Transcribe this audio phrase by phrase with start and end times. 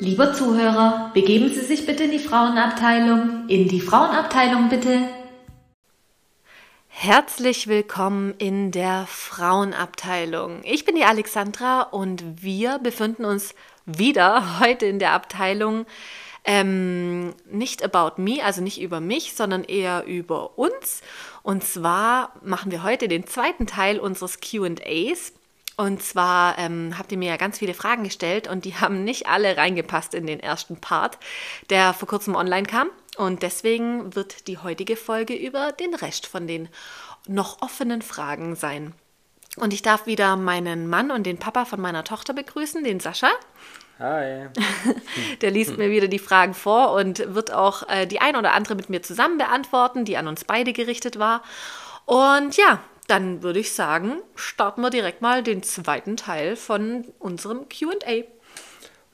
[0.00, 3.48] Lieber Zuhörer, begeben Sie sich bitte in die Frauenabteilung.
[3.48, 5.08] In die Frauenabteilung bitte.
[6.86, 10.60] Herzlich willkommen in der Frauenabteilung.
[10.62, 13.56] Ich bin die Alexandra und wir befinden uns
[13.86, 15.84] wieder heute in der Abteilung
[16.44, 21.02] ähm, nicht about me, also nicht über mich, sondern eher über uns.
[21.42, 25.32] Und zwar machen wir heute den zweiten Teil unseres QAs.
[25.78, 29.28] Und zwar ähm, habt ihr mir ja ganz viele Fragen gestellt und die haben nicht
[29.28, 31.18] alle reingepasst in den ersten Part,
[31.70, 32.88] der vor kurzem online kam.
[33.16, 36.68] Und deswegen wird die heutige Folge über den Rest von den
[37.28, 38.92] noch offenen Fragen sein.
[39.56, 43.30] Und ich darf wieder meinen Mann und den Papa von meiner Tochter begrüßen, den Sascha.
[44.00, 44.48] Hi.
[45.42, 48.74] Der liest mir wieder die Fragen vor und wird auch äh, die ein oder andere
[48.74, 51.42] mit mir zusammen beantworten, die an uns beide gerichtet war.
[52.04, 57.68] Und ja, dann würde ich sagen, starten wir direkt mal den zweiten Teil von unserem
[57.68, 58.24] QA.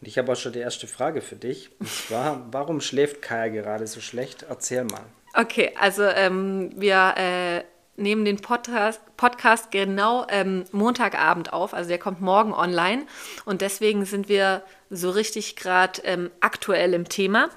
[0.01, 1.71] Und ich habe auch schon die erste Frage für dich.
[1.79, 4.45] Und zwar, warum schläft Kaya gerade so schlecht?
[4.49, 5.05] Erzähl mal.
[5.33, 7.65] Okay, also ähm, wir äh,
[7.97, 13.07] nehmen den Podcast, Podcast genau ähm, Montagabend auf, also der kommt morgen online.
[13.45, 17.49] Und deswegen sind wir so richtig gerade ähm, aktuell im Thema.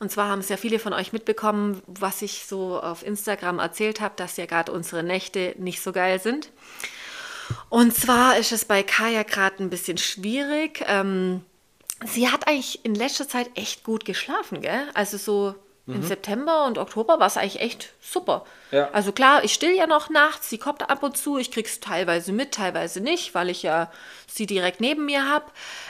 [0.00, 4.00] Und zwar haben es ja viele von euch mitbekommen, was ich so auf Instagram erzählt
[4.00, 6.50] habe, dass ja gerade unsere Nächte nicht so geil sind.
[7.68, 10.82] Und zwar ist es bei Kaya gerade ein bisschen schwierig.
[10.86, 11.42] Ähm,
[12.06, 14.88] sie hat eigentlich in letzter Zeit echt gut geschlafen, gell?
[14.94, 15.54] Also so
[15.90, 15.96] Mhm.
[15.96, 18.44] Im September und Oktober war es eigentlich echt super.
[18.70, 18.88] Ja.
[18.92, 22.32] Also klar, ich still ja noch nachts, sie kommt ab und zu, ich krieg's teilweise
[22.32, 23.90] mit, teilweise nicht, weil ich ja
[24.26, 25.46] sie direkt neben mir habe.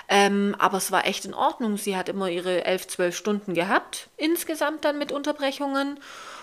[0.09, 1.77] Ähm, aber es war echt in Ordnung.
[1.77, 6.01] Sie hat immer ihre elf, zwölf Stunden gehabt, insgesamt dann mit Unterbrechungen.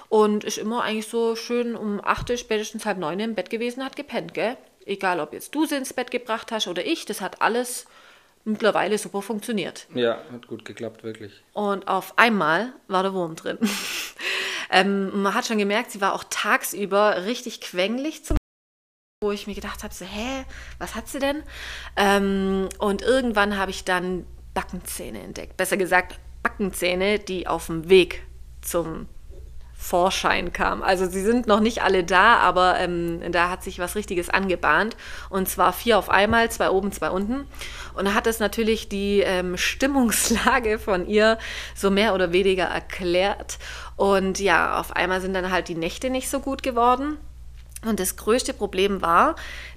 [0.09, 3.97] Und ist immer eigentlich so schön um acht, spätestens halb neun im Bett gewesen, hat
[3.97, 4.55] gepennt, gell?
[4.85, 7.87] Egal, ob jetzt du sie ins Bett gebracht hast oder ich, das hat alles
[8.47, 9.87] mittlerweile super funktioniert.
[9.93, 11.43] Ja, hat gut geklappt, wirklich.
[11.53, 13.57] Und auf einmal war der Wurm drin.
[14.71, 18.37] ähm, man hat schon gemerkt, sie war auch tagsüber richtig quengelig zum
[19.23, 20.45] wo ich mir gedacht habe, so, hä,
[20.77, 21.41] was hat sie denn?
[21.95, 25.57] Ähm, und irgendwann habe ich dann Backenzähne entdeckt.
[25.57, 28.23] Besser gesagt, Backenzähne, die auf dem Weg
[28.61, 29.07] zum
[29.79, 30.81] Vorschein kam.
[30.81, 34.97] Also sie sind noch nicht alle da, aber ähm, da hat sich was Richtiges angebahnt.
[35.29, 37.47] Und zwar vier auf einmal, zwei oben, zwei unten.
[37.93, 41.37] Und da hat es natürlich die ähm, Stimmungslage von ihr
[41.75, 43.59] so mehr oder weniger erklärt.
[43.95, 47.17] Und ja, auf einmal sind dann halt die Nächte nicht so gut geworden.
[47.85, 49.35] Und das größte Problem war,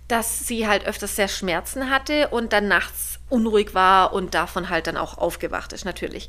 [0.08, 4.86] dass sie halt öfters sehr Schmerzen hatte und dann nachts unruhig war und davon halt
[4.86, 6.28] dann auch aufgewacht ist, natürlich.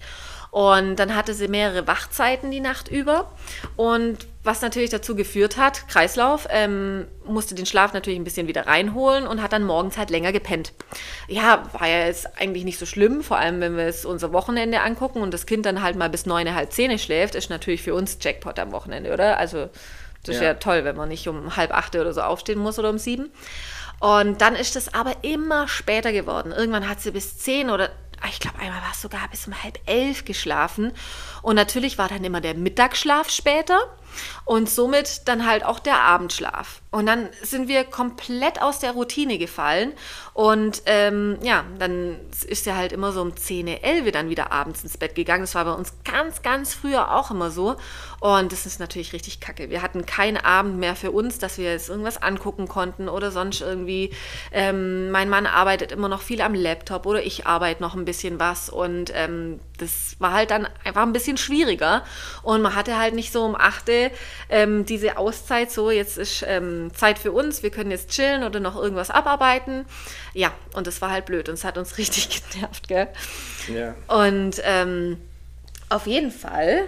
[0.52, 3.32] Und dann hatte sie mehrere Wachzeiten die Nacht über.
[3.78, 8.68] Und was natürlich dazu geführt hat, Kreislauf, ähm, musste den Schlaf natürlich ein bisschen wieder
[8.68, 10.74] reinholen und hat dann morgens halt länger gepennt.
[11.30, 14.82] Ja, war ja jetzt eigentlich nicht so schlimm, vor allem wenn wir es unser Wochenende
[14.82, 17.94] angucken und das Kind dann halt mal bis neun, halb zehn schläft, ist natürlich für
[17.94, 19.38] uns Jackpot am Wochenende, oder?
[19.38, 19.70] Also
[20.24, 20.50] das ist ja.
[20.50, 23.32] ja toll, wenn man nicht um halb acht oder so aufstehen muss oder um sieben.
[24.00, 26.52] Und dann ist es aber immer später geworden.
[26.52, 27.92] Irgendwann hat sie bis zehn oder
[28.30, 30.94] ich glaube, einmal war es sogar bis um halb elf geschlafen.
[31.42, 33.80] Und natürlich war dann immer der Mittagsschlaf später
[34.46, 36.82] und somit dann halt auch der Abendschlaf.
[36.92, 39.94] Und dann sind wir komplett aus der Routine gefallen.
[40.34, 42.18] Und ähm, ja, dann
[42.48, 45.44] ist er halt immer so um 10, 11 dann wieder abends ins Bett gegangen.
[45.44, 47.78] Das war bei uns ganz, ganz früher auch immer so.
[48.20, 49.70] Und das ist natürlich richtig kacke.
[49.70, 53.62] Wir hatten keinen Abend mehr für uns, dass wir jetzt irgendwas angucken konnten oder sonst
[53.62, 54.12] irgendwie.
[54.52, 58.38] Ähm, mein Mann arbeitet immer noch viel am Laptop oder ich arbeite noch ein bisschen
[58.38, 58.70] was.
[58.70, 62.04] Und ähm, das war halt dann einfach ein bisschen schwieriger.
[62.44, 63.88] Und man hatte halt nicht so um 8
[64.50, 68.60] ähm, diese Auszeit, so jetzt ist ähm, Zeit für uns, wir können jetzt chillen oder
[68.60, 69.86] noch irgendwas abarbeiten.
[70.34, 73.08] Ja, und das war halt blöd und es hat uns richtig genervt, gell?
[73.68, 73.96] Ja.
[74.08, 75.18] Und ähm,
[75.90, 76.88] auf jeden Fall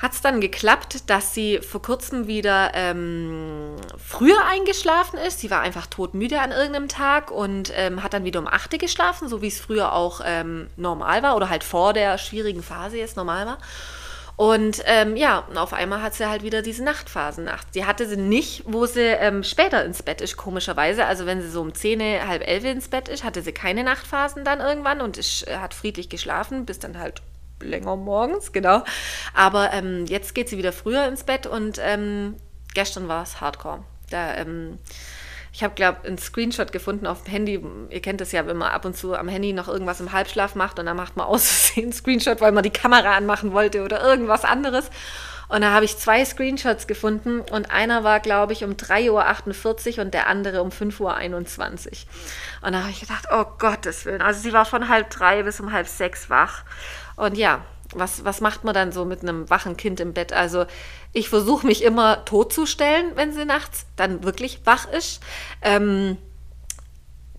[0.00, 5.40] hat es dann geklappt, dass sie vor kurzem wieder ähm, früher eingeschlafen ist.
[5.40, 8.78] Sie war einfach todmüde an irgendeinem Tag und ähm, hat dann wieder um 8 Uhr
[8.78, 12.96] geschlafen, so wie es früher auch ähm, normal war oder halt vor der schwierigen Phase
[12.96, 13.58] jetzt normal war.
[14.40, 17.72] Und ähm, ja, auf einmal hat sie halt wieder diese Nachtphasen nachts.
[17.72, 21.04] Die hatte sie nicht, wo sie ähm, später ins Bett ist, komischerweise.
[21.04, 24.42] Also wenn sie so um 10, halb 11 ins Bett ist, hatte sie keine Nachtphasen
[24.42, 27.20] dann irgendwann und ist, äh, hat friedlich geschlafen, bis dann halt
[27.60, 28.82] länger morgens, genau.
[29.34, 32.36] Aber ähm, jetzt geht sie wieder früher ins Bett und ähm,
[32.72, 33.84] gestern war es Hardcore.
[34.08, 34.78] Da ähm,
[35.52, 37.64] ich habe, glaube einen Screenshot gefunden auf dem Handy.
[37.90, 40.54] Ihr kennt das ja, wenn man ab und zu am Handy noch irgendwas im Halbschlaf
[40.54, 44.02] macht und dann macht man aus einen Screenshot, weil man die Kamera anmachen wollte oder
[44.02, 44.90] irgendwas anderes.
[45.48, 50.04] Und da habe ich zwei Screenshots gefunden und einer war, glaube ich, um 3.48 Uhr
[50.04, 52.66] und der andere um 5.21 Uhr.
[52.66, 54.22] Und da habe ich gedacht, oh Gottes Willen.
[54.22, 56.62] Also sie war von halb drei bis um halb sechs wach.
[57.16, 57.62] Und ja,
[57.92, 60.32] was, was macht man dann so mit einem wachen Kind im Bett?
[60.32, 60.66] Also
[61.12, 65.20] ich versuche mich immer totzustellen, wenn sie nachts dann wirklich wach ist.
[65.62, 66.16] Ähm,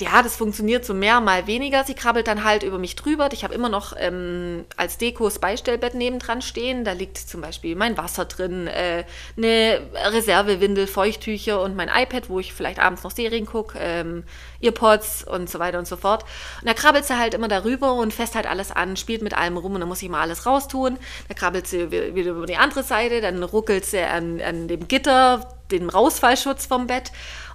[0.01, 1.83] ja, das funktioniert so mehr, mal weniger.
[1.83, 3.29] Sie krabbelt dann halt über mich drüber.
[3.31, 6.83] Ich habe immer noch ähm, als Deko das Beistellbett nebendran stehen.
[6.83, 9.05] Da liegt zum Beispiel mein Wasser drin, äh,
[9.37, 14.23] eine Reservewindel, Feuchttücher und mein iPad, wo ich vielleicht abends noch Serien gucke, ähm,
[14.61, 16.23] Earpods und so weiter und so fort.
[16.61, 19.57] Und da krabbelt sie halt immer darüber und fässt halt alles an, spielt mit allem
[19.57, 20.97] rum und dann muss ich mal alles raustun.
[21.27, 25.47] Da krabbelt sie wieder über die andere Seite, dann ruckelt sie an, an dem Gitter,
[25.71, 27.11] den Rausfallschutz vom Bett.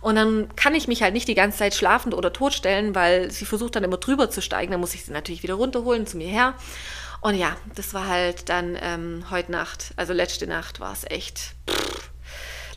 [0.06, 3.44] Und dann kann ich mich halt nicht die ganze Zeit schlafend oder totstellen, weil sie
[3.44, 4.70] versucht dann immer drüber zu steigen.
[4.70, 6.54] Dann muss ich sie natürlich wieder runterholen zu mir her.
[7.22, 11.56] Und ja, das war halt dann ähm, heute Nacht, also letzte Nacht war es echt.
[11.68, 12.10] Pff,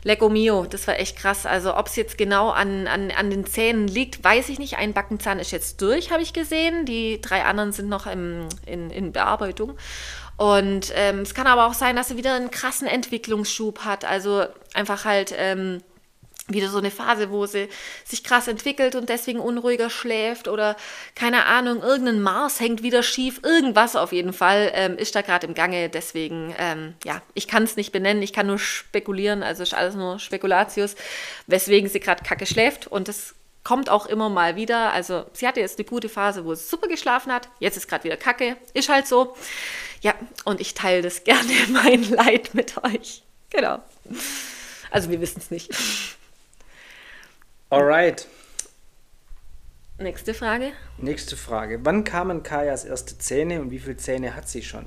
[0.02, 1.46] Lecco mio, das war echt krass.
[1.46, 4.78] Also ob es jetzt genau an, an, an den Zähnen liegt, weiß ich nicht.
[4.78, 6.84] Ein Backenzahn ist jetzt durch, habe ich gesehen.
[6.84, 9.76] Die drei anderen sind noch im, in, in Bearbeitung.
[10.36, 14.04] Und ähm, es kann aber auch sein, dass sie wieder einen krassen Entwicklungsschub hat.
[14.04, 15.80] Also einfach halt ähm,
[16.52, 17.68] wieder so eine Phase, wo sie
[18.04, 20.76] sich krass entwickelt und deswegen unruhiger schläft oder
[21.14, 25.46] keine Ahnung, irgendein Mars hängt wieder schief, irgendwas auf jeden Fall ähm, ist da gerade
[25.46, 25.88] im Gange.
[25.88, 29.94] Deswegen, ähm, ja, ich kann es nicht benennen, ich kann nur spekulieren, also ist alles
[29.94, 30.96] nur Spekulatius,
[31.46, 34.92] weswegen sie gerade kacke schläft und das kommt auch immer mal wieder.
[34.92, 38.04] Also sie hatte jetzt eine gute Phase, wo sie super geschlafen hat, jetzt ist gerade
[38.04, 39.36] wieder kacke, ist halt so.
[40.00, 40.14] Ja,
[40.44, 43.22] und ich teile das gerne mein Leid mit euch.
[43.50, 43.80] Genau.
[44.90, 45.70] Also wir wissen es nicht.
[47.70, 48.26] Alright.
[49.96, 50.72] Nächste Frage.
[50.98, 51.78] Nächste Frage.
[51.84, 54.86] Wann kamen Kajas erste Zähne und wie viele Zähne hat sie schon?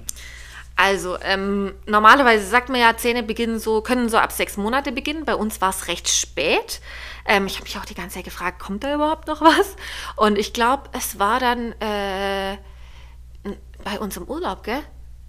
[0.76, 5.24] Also, ähm, normalerweise sagt man ja, Zähne beginnen so, können so ab sechs Monate beginnen.
[5.24, 6.82] Bei uns war es recht spät.
[7.26, 9.76] Ähm, ich habe mich auch die ganze Zeit gefragt, kommt da überhaupt noch was?
[10.18, 12.58] Und ich glaube, es war dann äh,
[13.84, 14.82] bei uns im Urlaub, gell?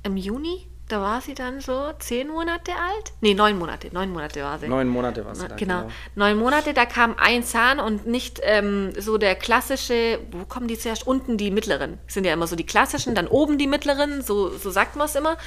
[0.02, 3.12] Im Juni da war sie dann so zehn Monate alt.
[3.22, 3.88] Nee, neun Monate.
[3.92, 4.68] Neun Monate war sie.
[4.68, 5.80] Neun Monate war sie dann, genau.
[5.82, 5.92] genau.
[6.14, 10.78] Neun Monate, da kam ein Zahn und nicht ähm, so der klassische, wo kommen die
[10.78, 11.06] zuerst?
[11.06, 11.98] Unten die mittleren.
[12.06, 15.14] Sind ja immer so die klassischen, dann oben die mittleren, so, so sagt man es
[15.14, 15.38] immer.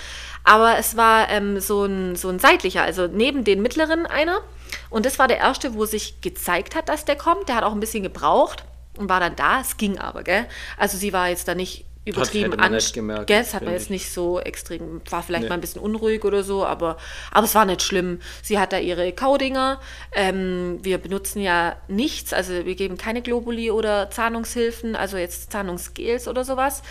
[0.43, 4.39] Aber es war ähm, so, ein, so ein seitlicher, also neben den mittleren einer.
[4.89, 7.47] Und das war der erste, wo sich gezeigt hat, dass der kommt.
[7.47, 8.63] Der hat auch ein bisschen gebraucht
[8.97, 9.61] und war dann da.
[9.61, 10.47] Es ging aber, gell?
[10.77, 13.29] Also sie war jetzt da nicht übertrieben anstrengend.
[13.29, 15.49] Das hat man jetzt nicht so extrem, war vielleicht nee.
[15.49, 16.97] mal ein bisschen unruhig oder so, aber,
[17.31, 18.19] aber es war nicht schlimm.
[18.41, 19.79] Sie hat da ihre Kaudinger.
[20.13, 26.27] Ähm, wir benutzen ja nichts, also wir geben keine Globuli oder Zahnungshilfen, also jetzt Zahnungsgels
[26.27, 26.81] oder sowas,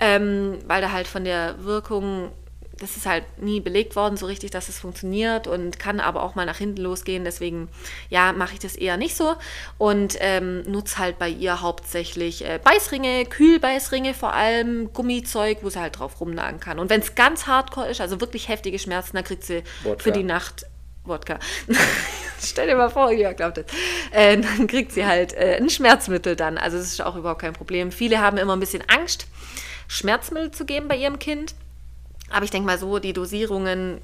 [0.00, 2.30] ähm, weil da halt von der Wirkung
[2.78, 6.34] das ist halt nie belegt worden so richtig, dass es funktioniert und kann aber auch
[6.34, 7.24] mal nach hinten losgehen.
[7.24, 7.68] Deswegen,
[8.10, 9.34] ja, mache ich das eher nicht so
[9.78, 15.80] und ähm, nutze halt bei ihr hauptsächlich äh, Beißringe, Kühlbeißringe vor allem, Gummizeug, wo sie
[15.80, 16.78] halt drauf rumnagen kann.
[16.78, 20.02] Und wenn es ganz hardcore ist, also wirklich heftige Schmerzen, dann kriegt sie Wodka.
[20.02, 20.66] für die Nacht
[21.04, 21.38] Wodka.
[22.42, 23.66] Stell dir mal vor, ja, glaubt das.
[24.10, 26.58] Äh, dann kriegt sie halt äh, ein Schmerzmittel dann.
[26.58, 27.90] Also das ist auch überhaupt kein Problem.
[27.90, 29.26] Viele haben immer ein bisschen Angst,
[29.88, 31.54] Schmerzmittel zu geben bei ihrem Kind
[32.30, 34.00] aber ich denke mal so, die Dosierungen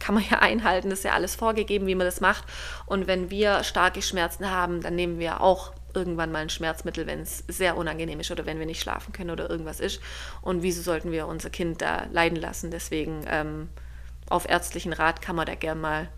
[0.00, 2.44] kann man ja einhalten, das ist ja alles vorgegeben, wie man das macht.
[2.86, 7.20] Und wenn wir starke Schmerzen haben, dann nehmen wir auch irgendwann mal ein Schmerzmittel, wenn
[7.20, 10.00] es sehr unangenehm ist oder wenn wir nicht schlafen können oder irgendwas ist.
[10.42, 12.70] Und wieso sollten wir unser Kind da leiden lassen?
[12.70, 13.68] Deswegen ähm,
[14.28, 16.08] auf ärztlichen Rat kann man da gern mal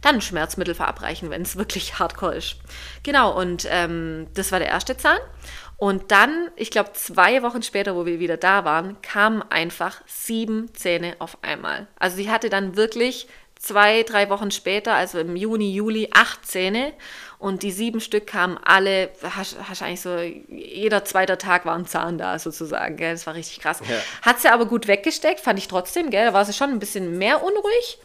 [0.00, 2.56] dann Schmerzmittel verabreichen, wenn es wirklich hardcore ist.
[3.02, 5.18] Genau, und ähm, das war der erste Zahn.
[5.82, 10.72] Und dann, ich glaube, zwei Wochen später, wo wir wieder da waren, kamen einfach sieben
[10.74, 11.88] Zähne auf einmal.
[11.98, 16.92] Also sie hatte dann wirklich zwei, drei Wochen später, also im Juni, Juli, acht Zähne.
[17.40, 21.88] Und die sieben Stück kamen alle, hast, hast eigentlich so, jeder zweite Tag war ein
[21.88, 22.96] Zahn da sozusagen.
[22.96, 23.14] Gell?
[23.14, 23.80] Das war richtig krass.
[23.80, 23.96] Ja.
[24.22, 26.10] Hat sie aber gut weggesteckt, fand ich trotzdem.
[26.10, 26.26] Gell?
[26.26, 27.98] Da war sie schon ein bisschen mehr unruhig.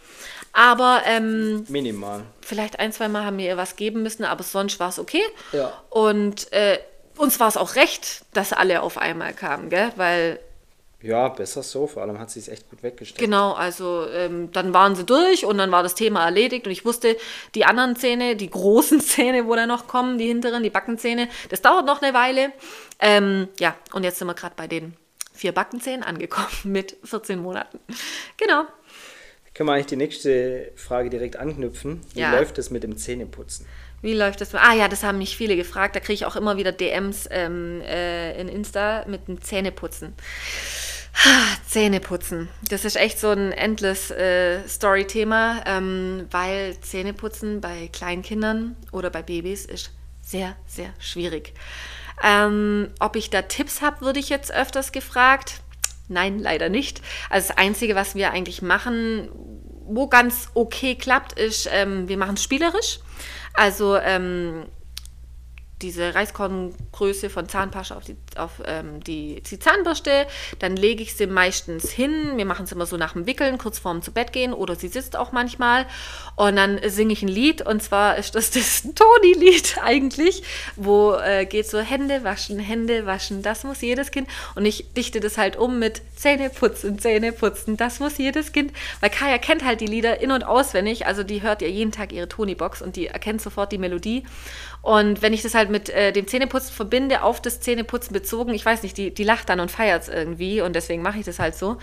[0.52, 2.24] Aber ähm, minimal.
[2.42, 5.22] Vielleicht ein, zwei Mal haben wir ihr was geben müssen, aber sonst war es okay.
[5.52, 5.72] Ja.
[5.92, 6.80] Und äh,
[7.18, 9.92] uns war es auch recht, dass alle auf einmal kamen, gell?
[9.96, 10.40] Weil.
[11.02, 11.86] Ja, besser so.
[11.86, 13.20] Vor allem hat sie es echt gut weggesteckt.
[13.20, 16.86] Genau, also ähm, dann waren sie durch und dann war das Thema erledigt und ich
[16.86, 17.16] wusste,
[17.54, 21.62] die anderen Zähne, die großen Zähne, wo da noch kommen, die hinteren, die Backenzähne, das
[21.62, 22.52] dauert noch eine Weile.
[23.00, 24.96] Ähm, ja, und jetzt sind wir gerade bei den
[25.34, 27.80] vier Backenzähnen angekommen mit 14 Monaten.
[28.38, 28.64] Genau.
[29.54, 32.02] Können wir eigentlich die nächste Frage direkt anknüpfen?
[32.14, 32.32] Wie ja.
[32.32, 33.66] läuft es mit dem Zähneputzen?
[34.02, 34.54] Wie läuft das?
[34.54, 35.96] Ah ja, das haben mich viele gefragt.
[35.96, 40.14] Da kriege ich auch immer wieder DMs ähm, äh, in Insta mit dem Zähneputzen.
[41.68, 42.50] Zähne putzen.
[42.70, 49.10] Das ist echt so ein endless äh, Story-Thema, ähm, weil Zähneputzen bei kleinen Kindern oder
[49.10, 51.54] bei Babys ist sehr, sehr schwierig.
[52.24, 55.62] Ähm, ob ich da Tipps habe, würde ich jetzt öfters gefragt.
[56.08, 57.02] Nein, leider nicht.
[57.30, 59.30] Also das Einzige, was wir eigentlich machen,
[59.86, 63.00] wo ganz okay klappt, ist, ähm, wir machen es spielerisch.
[63.58, 64.68] Also ähm,
[65.82, 70.26] diese Reiskorngröße von Zahnpasta auf, die, auf ähm, die, die, Zahnbürste.
[70.58, 72.34] Dann lege ich sie meistens hin.
[72.36, 74.88] Wir machen es immer so nach dem Wickeln, kurz vorm zu Bett gehen oder sie
[74.88, 75.86] sitzt auch manchmal.
[76.36, 80.42] Und dann singe ich ein Lied und zwar ist das das Toni-Lied eigentlich,
[80.76, 84.28] wo äh, geht so Hände waschen, Hände waschen, das muss jedes Kind.
[84.56, 88.74] Und ich dichte das halt um mit Zähne putzen, Zähne putzen, das muss jedes Kind.
[89.00, 91.06] Weil Kaya kennt halt die Lieder in- und auswendig.
[91.06, 94.24] Also die hört ja jeden Tag ihre Toni-Box und die erkennt sofort die Melodie.
[94.82, 98.66] Und wenn ich das halt mit äh, dem Zähneputzen verbinde, auf das Zähneputzen bezogen, ich
[98.66, 101.40] weiß nicht, die, die lacht dann und feiert es irgendwie und deswegen mache ich das
[101.40, 101.78] halt so.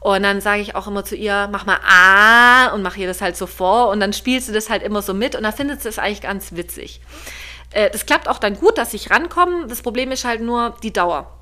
[0.00, 3.20] Und dann sage ich auch immer zu ihr, mach mal Ah und mache ihr das
[3.20, 5.82] halt so vor und dann spielt sie das halt immer so mit und dann findet
[5.82, 7.00] sie es eigentlich ganz witzig.
[7.72, 9.66] Äh, das klappt auch dann gut, dass ich rankomme.
[9.66, 11.36] Das Problem ist halt nur die Dauer.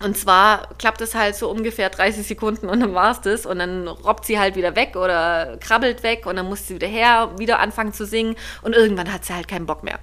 [0.00, 3.46] Und zwar klappt es halt so ungefähr 30 Sekunden und dann war es das.
[3.46, 6.86] Und dann robbt sie halt wieder weg oder krabbelt weg und dann muss sie wieder
[6.86, 9.98] her, wieder anfangen zu singen und irgendwann hat sie halt keinen Bock mehr.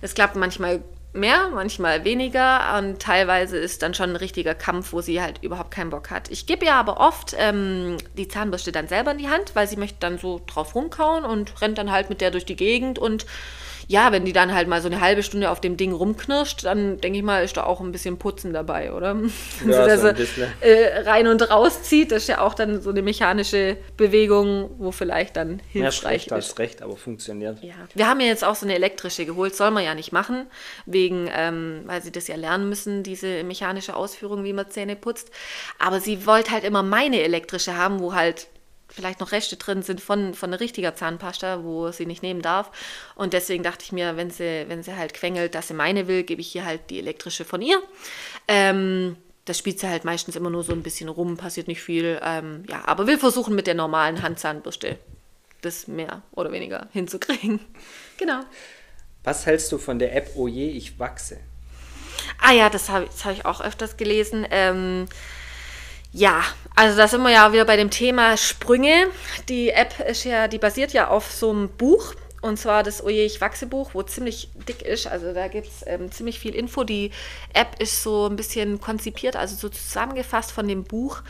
[0.00, 0.80] Das klappt manchmal
[1.12, 5.72] mehr, manchmal weniger und teilweise ist dann schon ein richtiger Kampf, wo sie halt überhaupt
[5.72, 6.30] keinen Bock hat.
[6.30, 9.76] Ich gebe ihr aber oft ähm, die Zahnbürste dann selber in die Hand, weil sie
[9.76, 13.26] möchte dann so drauf rumkauen und rennt dann halt mit der durch die Gegend und
[13.90, 17.00] ja, wenn die dann halt mal so eine halbe Stunde auf dem Ding rumknirscht, dann
[17.00, 19.20] denke ich mal, ist da auch ein bisschen Putzen dabei, oder?
[19.20, 19.32] Wenn
[19.66, 22.90] ja, sie das so, äh, rein und raus zieht, das ist ja auch dann so
[22.90, 26.50] eine mechanische Bewegung, wo vielleicht dann hilfreich ja, ist.
[26.50, 27.60] hast recht, aber funktioniert.
[27.64, 27.74] Ja.
[27.92, 30.46] Wir haben ja jetzt auch so eine elektrische geholt, soll man ja nicht machen,
[30.86, 35.32] wegen, ähm, weil sie das ja lernen müssen, diese mechanische Ausführung, wie man Zähne putzt.
[35.80, 38.46] Aber sie wollte halt immer meine elektrische haben, wo halt
[38.90, 42.70] vielleicht noch Reste drin sind von, von richtiger Zahnpasta, wo sie nicht nehmen darf.
[43.14, 46.22] Und deswegen dachte ich mir, wenn sie, wenn sie halt quengelt, dass sie meine will,
[46.22, 47.80] gebe ich hier halt die elektrische von ihr.
[48.48, 52.20] Ähm, das spielt sie halt meistens immer nur so ein bisschen rum, passiert nicht viel.
[52.22, 54.98] Ähm, ja, aber will versuchen mit der normalen Handzahnbürste
[55.62, 57.60] das mehr oder weniger hinzukriegen.
[58.18, 58.40] genau.
[59.24, 61.38] Was hältst du von der App Oje, oh ich wachse?
[62.38, 64.46] Ah ja, das habe hab ich auch öfters gelesen.
[64.50, 65.06] Ähm,
[66.12, 66.42] ja,
[66.74, 69.08] also da sind wir ja wieder bei dem Thema Sprünge.
[69.48, 72.14] Die App ist ja, die basiert ja auf so einem Buch.
[72.42, 75.06] Und zwar das Oje, ich wachse Buch, wo ziemlich dick ist.
[75.06, 76.84] Also da gibt es ähm, ziemlich viel Info.
[76.84, 77.10] Die
[77.52, 81.20] App ist so ein bisschen konzipiert, also so zusammengefasst von dem Buch.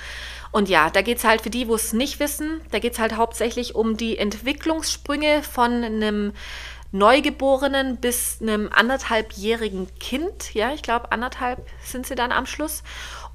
[0.52, 2.98] Und ja, da geht es halt für die, wo es nicht wissen, da geht es
[3.00, 6.32] halt hauptsächlich um die Entwicklungssprünge von einem
[6.92, 10.54] Neugeborenen bis einem anderthalbjährigen Kind.
[10.54, 12.82] Ja, ich glaube, anderthalb sind sie dann am Schluss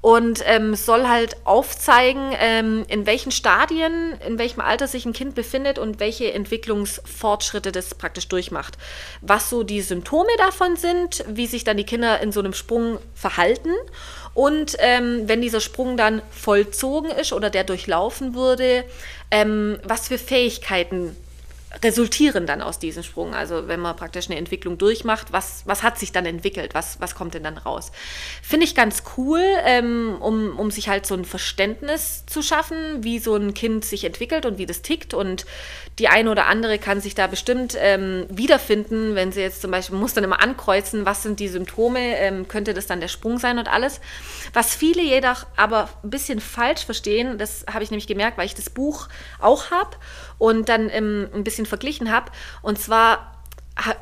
[0.00, 5.34] und ähm, soll halt aufzeigen, ähm, in welchen Stadien, in welchem Alter sich ein Kind
[5.34, 8.78] befindet und welche Entwicklungsfortschritte das praktisch durchmacht.
[9.20, 12.98] Was so die Symptome davon sind, wie sich dann die Kinder in so einem Sprung
[13.14, 13.70] verhalten
[14.36, 18.84] und ähm, wenn dieser Sprung dann vollzogen ist oder der durchlaufen wurde,
[19.30, 21.16] ähm, was für Fähigkeiten
[21.82, 23.34] resultieren dann aus diesem Sprung?
[23.34, 26.74] Also wenn man praktisch eine Entwicklung durchmacht, was, was hat sich dann entwickelt?
[26.74, 27.92] Was, was kommt denn dann raus?
[28.42, 33.18] Finde ich ganz cool, ähm, um, um sich halt so ein Verständnis zu schaffen, wie
[33.18, 35.12] so ein Kind sich entwickelt und wie das tickt.
[35.14, 35.44] Und
[35.98, 39.96] die eine oder andere kann sich da bestimmt ähm, wiederfinden, wenn sie jetzt zum Beispiel,
[39.96, 43.58] muss dann immer ankreuzen, was sind die Symptome, ähm, könnte das dann der Sprung sein
[43.58, 44.00] und alles.
[44.52, 48.54] Was viele jedoch aber ein bisschen falsch verstehen, das habe ich nämlich gemerkt, weil ich
[48.54, 49.08] das Buch
[49.40, 49.96] auch habe
[50.36, 52.30] und dann ähm, ein bisschen verglichen habe.
[52.60, 53.32] Und zwar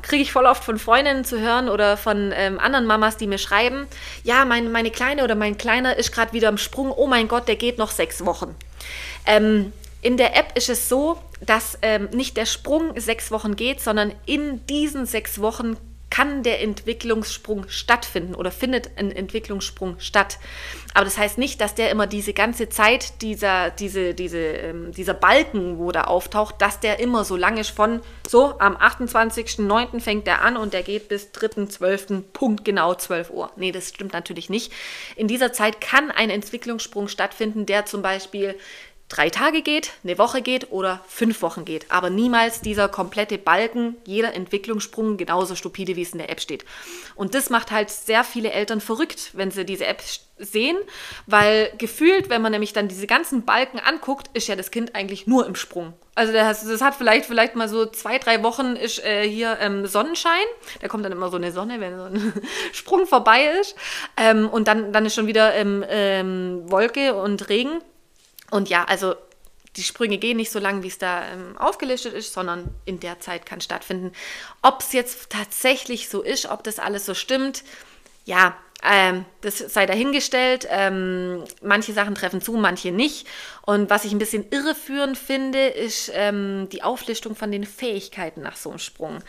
[0.01, 3.37] kriege ich voll oft von Freundinnen zu hören oder von ähm, anderen Mamas, die mir
[3.37, 3.87] schreiben,
[4.23, 7.47] ja, mein, meine Kleine oder mein Kleiner ist gerade wieder im Sprung, oh mein Gott,
[7.47, 8.55] der geht noch sechs Wochen.
[9.25, 13.81] Ähm, in der App ist es so, dass ähm, nicht der Sprung sechs Wochen geht,
[13.81, 15.77] sondern in diesen sechs Wochen
[16.15, 20.37] kann der Entwicklungssprung stattfinden oder findet ein Entwicklungssprung statt.
[20.93, 25.13] Aber das heißt nicht, dass der immer diese ganze Zeit, dieser, diese, diese, ähm, dieser
[25.13, 29.99] Balken, wo der auftaucht, dass der immer so lang ist von so am 28.09.
[29.99, 32.21] fängt der an und der geht bis 3.12.
[32.31, 33.51] Punkt genau 12 Uhr.
[33.57, 34.71] Nee, das stimmt natürlich nicht.
[35.17, 38.55] In dieser Zeit kann ein Entwicklungssprung stattfinden, der zum Beispiel
[39.07, 41.91] drei Tage geht, eine Woche geht oder fünf Wochen geht.
[41.91, 46.65] Aber niemals dieser komplette Balken, jeder Entwicklungssprung genauso stupide, wie es in der App steht.
[47.13, 50.01] Und das macht halt sehr viele Eltern verrückt, wenn sie diese App
[50.37, 50.75] sehen,
[51.27, 55.27] weil gefühlt, wenn man nämlich dann diese ganzen Balken anguckt, ist ja das Kind eigentlich
[55.27, 55.93] nur im Sprung.
[56.15, 59.85] Also das, das hat vielleicht vielleicht mal so zwei, drei Wochen ist äh, hier ähm,
[59.85, 60.45] Sonnenschein.
[60.81, 62.33] Da kommt dann immer so eine Sonne, wenn so ein
[62.73, 63.75] Sprung vorbei ist.
[64.17, 67.81] Ähm, und dann, dann ist schon wieder ähm, ähm Wolke und Regen.
[68.51, 69.15] Und ja, also
[69.75, 73.19] die Sprünge gehen nicht so lang, wie es da ähm, aufgelistet ist, sondern in der
[73.19, 74.13] Zeit kann stattfinden.
[74.61, 77.63] Ob es jetzt tatsächlich so ist, ob das alles so stimmt,
[78.25, 80.67] ja, ähm, das sei dahingestellt.
[80.69, 83.27] Ähm, manche Sachen treffen zu, manche nicht.
[83.61, 88.55] Und was ich ein bisschen irreführend finde, ist ähm, die Auflistung von den Fähigkeiten nach
[88.55, 89.19] so einem Sprung.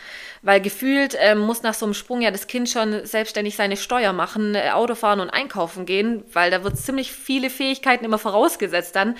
[0.43, 4.13] Weil gefühlt ähm, muss nach so einem Sprung ja das Kind schon selbstständig seine Steuer
[4.13, 8.95] machen, äh, Auto fahren und einkaufen gehen, weil da wird ziemlich viele Fähigkeiten immer vorausgesetzt
[8.95, 9.15] dann,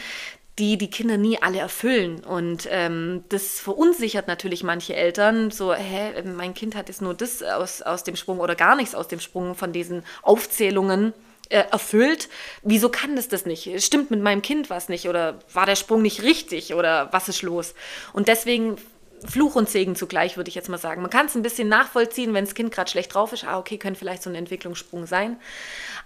[0.60, 2.24] die die Kinder nie alle erfüllen.
[2.24, 5.52] Und ähm, das verunsichert natürlich manche Eltern.
[5.52, 8.96] So, hä, mein Kind hat jetzt nur das aus, aus dem Sprung oder gar nichts
[8.96, 11.14] aus dem Sprung von diesen Aufzählungen
[11.50, 12.28] äh, erfüllt.
[12.64, 13.84] Wieso kann das das nicht?
[13.84, 15.08] Stimmt mit meinem Kind was nicht?
[15.08, 16.74] Oder war der Sprung nicht richtig?
[16.74, 17.76] Oder was ist los?
[18.14, 18.78] Und deswegen
[19.26, 21.02] Fluch und Segen zugleich, würde ich jetzt mal sagen.
[21.02, 23.44] Man kann es ein bisschen nachvollziehen, wenn das Kind gerade schlecht drauf ist.
[23.44, 25.38] Ah, okay, könnte vielleicht so ein Entwicklungssprung sein.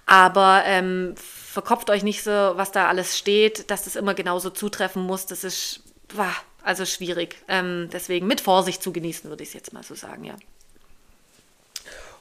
[0.06, 1.16] Aber ähm,
[1.52, 5.26] verkopft euch nicht so, was da alles steht, dass das immer genauso zutreffen muss.
[5.26, 5.82] Das ist
[6.16, 7.36] wah, also schwierig.
[7.50, 10.36] Ähm, deswegen mit Vorsicht zu genießen, würde ich es jetzt mal so sagen, ja.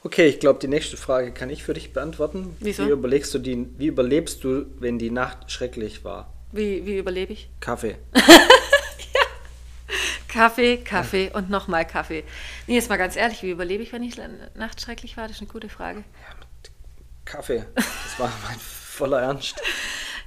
[0.03, 2.57] Okay, ich glaube, die nächste Frage kann ich für dich beantworten.
[2.59, 2.85] Wieso?
[2.85, 6.33] Wie überlegst du die, wie überlebst du, wenn die Nacht schrecklich war?
[6.51, 7.49] Wie, wie überlebe ich?
[7.61, 7.97] Kaffee.
[8.15, 8.23] ja.
[10.27, 11.35] Kaffee, Kaffee ja.
[11.35, 12.25] und nochmal Kaffee.
[12.67, 14.13] Nee, jetzt mal ganz ehrlich, wie überlebe ich, wenn die
[14.55, 15.27] Nacht schrecklich war?
[15.27, 15.99] Das ist eine gute Frage.
[15.99, 16.71] Ja, mit
[17.23, 17.63] Kaffee.
[17.75, 18.59] Das war mein
[18.91, 19.61] voller Ernst.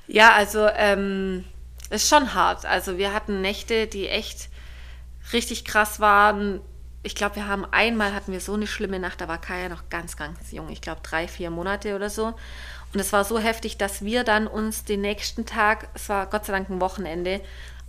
[0.06, 1.44] Ja, also ähm,
[1.90, 2.66] ist schon hart.
[2.66, 4.48] Also wir hatten Nächte, die echt
[5.32, 6.60] richtig krass waren.
[7.02, 9.88] Ich glaube, wir haben einmal hatten wir so eine schlimme Nacht, da war Kaya noch
[9.90, 10.68] ganz, ganz jung.
[10.70, 12.34] Ich glaube drei, vier Monate oder so.
[12.92, 16.46] Und es war so heftig, dass wir dann uns den nächsten Tag, es war Gott
[16.46, 17.40] sei Dank ein Wochenende,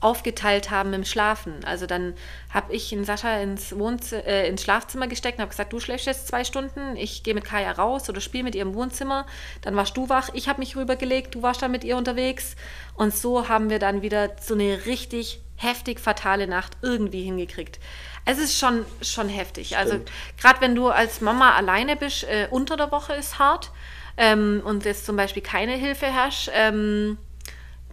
[0.01, 1.63] aufgeteilt haben im Schlafen.
[1.65, 2.13] Also dann
[2.53, 6.05] habe ich in Sascha ins, Wohnzimmer, äh, ins Schlafzimmer gesteckt und habe gesagt, du schläfst
[6.05, 9.25] jetzt zwei Stunden, ich gehe mit Kaya raus oder spiele mit ihr im Wohnzimmer.
[9.61, 12.55] Dann warst du wach, ich habe mich rübergelegt, du warst dann mit ihr unterwegs.
[12.95, 17.79] Und so haben wir dann wieder so eine richtig heftig fatale Nacht irgendwie hingekriegt.
[18.25, 19.77] Es ist schon, schon heftig.
[19.77, 20.09] Also Stimmt.
[20.09, 23.71] Also gerade wenn du als Mama alleine bist, äh, unter der Woche ist hart
[24.17, 26.51] ähm, und jetzt zum Beispiel keine Hilfe hast.
[26.53, 27.17] Ähm,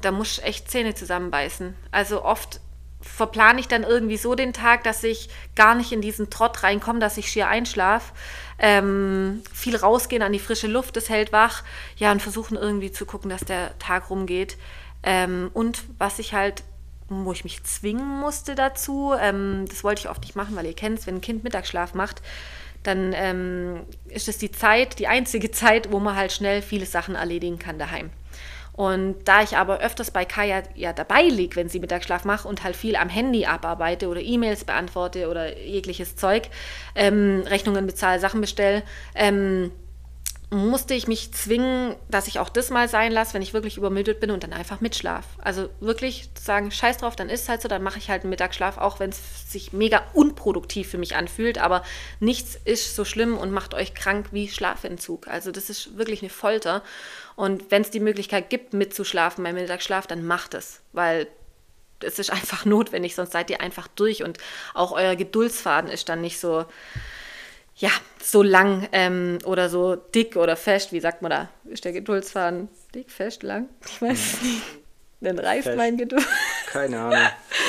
[0.05, 1.75] da muss ich echt Zähne zusammenbeißen.
[1.91, 2.61] Also oft
[3.03, 7.01] verplane ich dann irgendwie so den Tag, dass ich gar nicht in diesen Trott reinkomme,
[7.01, 8.13] dass ich schier einschlafe.
[8.59, 11.65] Ähm, viel rausgehen an die frische Luft, das hält wach.
[11.97, 14.57] Ja, und versuchen irgendwie zu gucken, dass der Tag rumgeht.
[15.03, 16.63] Ähm, und was ich halt,
[17.09, 20.75] wo ich mich zwingen musste dazu, ähm, das wollte ich oft nicht machen, weil ihr
[20.75, 22.23] kennt es, wenn ein Kind Mittagsschlaf macht,
[22.85, 27.17] dann ähm, ist es die Zeit, die einzige Zeit, wo man halt schnell viele Sachen
[27.17, 28.11] erledigen kann daheim.
[28.75, 32.65] Und da ich aber öfters bei Kaya ja dabei liege, wenn sie Mittagsschlaf macht und
[32.65, 36.49] halt viel am Handy abarbeite oder E-Mails beantworte oder jegliches Zeug,
[36.95, 38.83] ähm, Rechnungen bezahle, Sachen bestelle,
[39.15, 39.73] ähm,
[40.53, 44.21] musste ich mich zwingen, dass ich auch das mal sein lasse, wenn ich wirklich übermüdet
[44.21, 45.25] bin und dann einfach mitschlaf.
[45.39, 48.31] Also wirklich sagen, scheiß drauf, dann ist es halt so, dann mache ich halt einen
[48.31, 51.83] Mittagsschlaf, auch wenn es sich mega unproduktiv für mich anfühlt, aber
[52.21, 55.27] nichts ist so schlimm und macht euch krank wie Schlafentzug.
[55.27, 56.83] Also das ist wirklich eine Folter.
[57.43, 61.27] Und wenn es die Möglichkeit gibt, mitzuschlafen beim Mittagsschlaf, dann macht es, weil
[61.99, 64.39] es ist einfach notwendig, sonst seid ihr einfach durch und
[64.75, 66.67] auch euer Geduldsfaden ist dann nicht so
[67.75, 67.91] ja,
[68.23, 71.49] so lang ähm, oder so dick oder fest, wie sagt man da?
[71.65, 73.69] Ist der Geduldsfaden dick, fest, lang?
[73.89, 74.63] Ich weiß es nicht.
[75.23, 75.77] Dann reißt fest.
[75.77, 76.27] mein Geduld.
[76.67, 77.19] Keine Ahnung.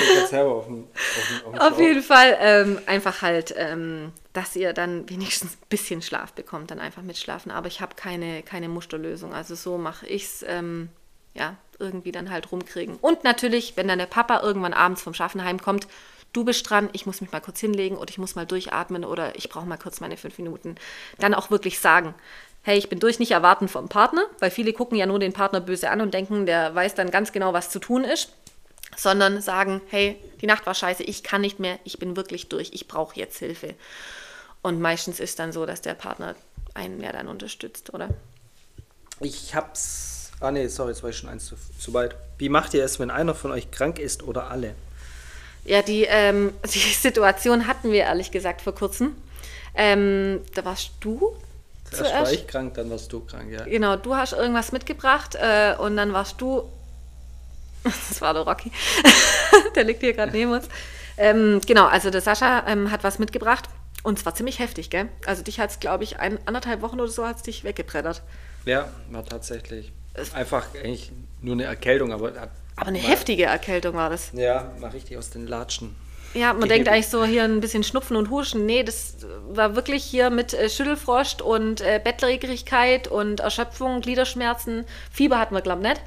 [0.02, 4.12] Ich jetzt selber auf, dem, auf, dem, auf, auf jeden Fall ähm, einfach halt, ähm,
[4.34, 7.52] dass ihr dann wenigstens ein bisschen Schlaf bekommt, dann einfach mitschlafen.
[7.52, 9.34] Aber ich habe keine, keine Musterlösung.
[9.34, 10.90] Also so mache ich es, ähm,
[11.36, 12.96] ja, irgendwie dann halt rumkriegen.
[12.96, 15.88] Und natürlich, wenn dann der Papa irgendwann abends vom Schaffen heimkommt,
[16.32, 19.36] du bist dran, ich muss mich mal kurz hinlegen oder ich muss mal durchatmen oder
[19.36, 20.76] ich brauche mal kurz meine fünf Minuten.
[21.20, 22.16] Dann auch wirklich sagen,
[22.64, 25.62] hey, ich bin durch, nicht erwarten vom Partner, weil viele gucken ja nur den Partner
[25.62, 28.30] böse an und denken, der weiß dann ganz genau, was zu tun ist,
[28.98, 32.72] sondern sagen, hey, die Nacht war scheiße, ich kann nicht mehr, ich bin wirklich durch,
[32.74, 33.76] ich brauche jetzt Hilfe.
[34.62, 36.36] Und meistens ist dann so, dass der Partner
[36.74, 38.10] einen mehr dann unterstützt, oder?
[39.20, 40.32] Ich hab's.
[40.40, 42.16] Ah nee, sorry, jetzt war ich schon eins zu, zu weit.
[42.38, 44.74] Wie macht ihr es, wenn einer von euch krank ist oder alle?
[45.66, 49.16] Ja, die, ähm, die Situation hatten wir ehrlich gesagt vor kurzem.
[49.76, 51.36] Ähm, da warst du.
[51.94, 53.64] Zuerst, zuerst war ich krank, dann warst du krank, ja.
[53.64, 56.70] Genau, du hast irgendwas mitgebracht äh, und dann warst du
[58.10, 58.72] Das war der Rocky.
[59.76, 60.68] der liegt hier gerade neben uns.
[61.18, 63.66] Ähm, genau, also der Sascha ähm, hat was mitgebracht.
[64.04, 65.08] Und zwar ziemlich heftig, gell?
[65.26, 68.22] Also dich hat es, glaube ich, ein, anderthalb Wochen oder so hat es dich weggebreddert.
[68.66, 69.92] Ja, war tatsächlich.
[70.34, 72.34] Einfach eigentlich nur eine Erkältung, aber.
[72.76, 74.32] Aber eine heftige Erkältung war das.
[74.34, 75.96] Ja, war richtig aus den Latschen.
[76.34, 78.66] Ja, man denkt eigentlich so hier ein bisschen Schnupfen und Huschen.
[78.66, 79.18] Nee, das
[79.50, 84.86] war wirklich hier mit äh, Schüttelfrost und äh, Bettlägerigkeit und Erschöpfung, Gliederschmerzen.
[85.12, 86.02] Fieber hatten wir, glaube ich, nicht.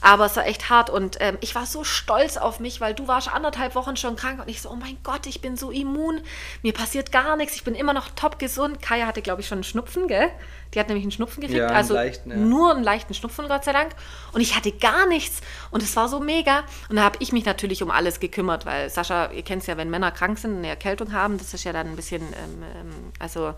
[0.00, 3.08] Aber es war echt hart und ähm, ich war so stolz auf mich, weil du
[3.08, 6.20] warst anderthalb Wochen schon krank und ich so, oh mein Gott, ich bin so immun,
[6.62, 8.80] mir passiert gar nichts, ich bin immer noch top gesund.
[8.80, 10.30] Kaya hatte, glaube ich, schon einen Schnupfen, gell?
[10.74, 12.36] Die hat nämlich einen Schnupfen gekriegt, ja, also leichten, ja.
[12.36, 13.92] nur einen leichten Schnupfen, Gott sei Dank.
[14.32, 16.62] Und ich hatte gar nichts und es war so mega.
[16.88, 19.76] Und da habe ich mich natürlich um alles gekümmert, weil Sascha, ihr kennt es ja,
[19.76, 23.12] wenn Männer krank sind, eine Erkältung haben, das ist ja dann ein bisschen, ähm, ähm,
[23.18, 23.54] also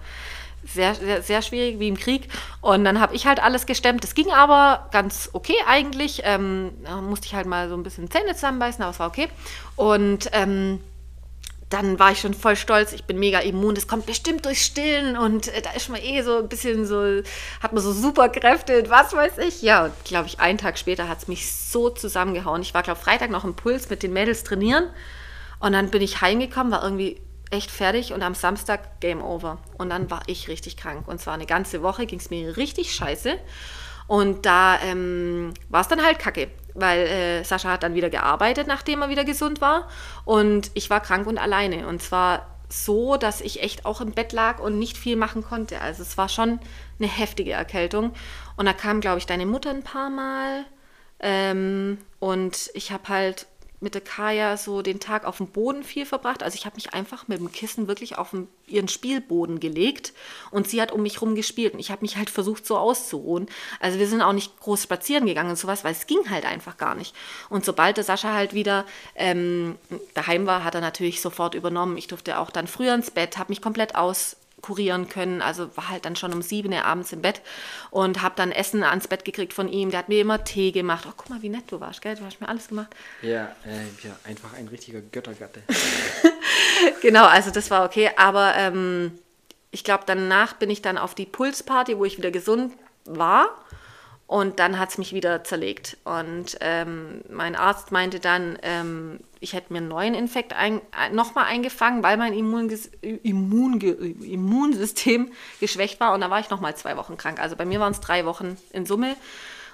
[0.65, 2.29] sehr, sehr, sehr schwierig wie im Krieg.
[2.61, 4.05] Und dann habe ich halt alles gestemmt.
[4.05, 6.23] Das ging aber ganz okay eigentlich.
[6.25, 9.29] Ähm, da musste ich halt mal so ein bisschen Zähne zusammenbeißen, aber es war okay.
[9.77, 10.81] Und ähm,
[11.71, 15.17] dann war ich schon voll stolz, ich bin mega immun, das kommt bestimmt durch Stillen
[15.17, 17.23] und äh, da ist man eh so ein bisschen so,
[17.63, 19.63] hat man so Superkräfte, was weiß ich.
[19.63, 22.61] Ja, und glaube ich, einen Tag später hat es mich so zusammengehauen.
[22.63, 24.89] Ich war, glaube Freitag noch im Puls mit den Mädels trainieren
[25.61, 29.59] und dann bin ich heimgekommen, war irgendwie echt fertig und am Samstag Game Over.
[29.77, 31.09] Und dann war ich richtig krank.
[31.09, 33.39] Und zwar eine ganze Woche ging es mir richtig scheiße.
[34.07, 38.67] Und da ähm, war es dann halt kacke, weil äh, Sascha hat dann wieder gearbeitet,
[38.67, 39.89] nachdem er wieder gesund war.
[40.25, 41.87] Und ich war krank und alleine.
[41.87, 45.81] Und zwar so, dass ich echt auch im Bett lag und nicht viel machen konnte.
[45.81, 46.61] Also es war schon
[46.99, 48.13] eine heftige Erkältung.
[48.57, 50.65] Und da kam, glaube ich, deine Mutter ein paar Mal.
[51.21, 53.47] Ähm, und ich habe halt
[53.81, 56.43] mit der Kaya so den Tag auf dem Boden viel verbracht.
[56.43, 60.13] Also ich habe mich einfach mit dem Kissen wirklich auf den, ihren Spielboden gelegt
[60.51, 63.47] und sie hat um mich rum gespielt und ich habe mich halt versucht so auszuruhen.
[63.81, 66.77] Also wir sind auch nicht groß spazieren gegangen und sowas, weil es ging halt einfach
[66.77, 67.15] gar nicht.
[67.49, 69.77] Und sobald der Sascha halt wieder ähm,
[70.15, 71.97] daheim war, hat er natürlich sofort übernommen.
[71.97, 75.43] Ich durfte auch dann früher ins Bett, habe mich komplett aus kurieren können.
[75.43, 77.41] Also war halt dann schon um sieben Uhr abends im Bett
[77.91, 79.91] und habe dann Essen ans Bett gekriegt von ihm.
[79.91, 81.05] Der hat mir immer Tee gemacht.
[81.09, 82.17] Oh, guck mal, wie nett du warst, gell?
[82.17, 82.95] Du hast mir alles gemacht.
[83.23, 85.63] Ja, äh, ja einfach ein richtiger Göttergatte.
[87.03, 88.11] genau, also das war okay.
[88.17, 89.19] Aber ähm,
[89.71, 93.49] ich glaube, danach bin ich dann auf die Pulsparty, wo ich wieder gesund war.
[94.31, 95.97] Und dann hat es mich wieder zerlegt.
[96.05, 101.47] Und ähm, mein Arzt meinte dann, ähm, ich hätte mir einen neuen Infekt ein, nochmal
[101.47, 106.15] eingefangen, weil mein Immunges Immun Immunsystem geschwächt war.
[106.15, 107.41] Und da war ich nochmal zwei Wochen krank.
[107.41, 109.17] Also bei mir waren es drei Wochen in Summe.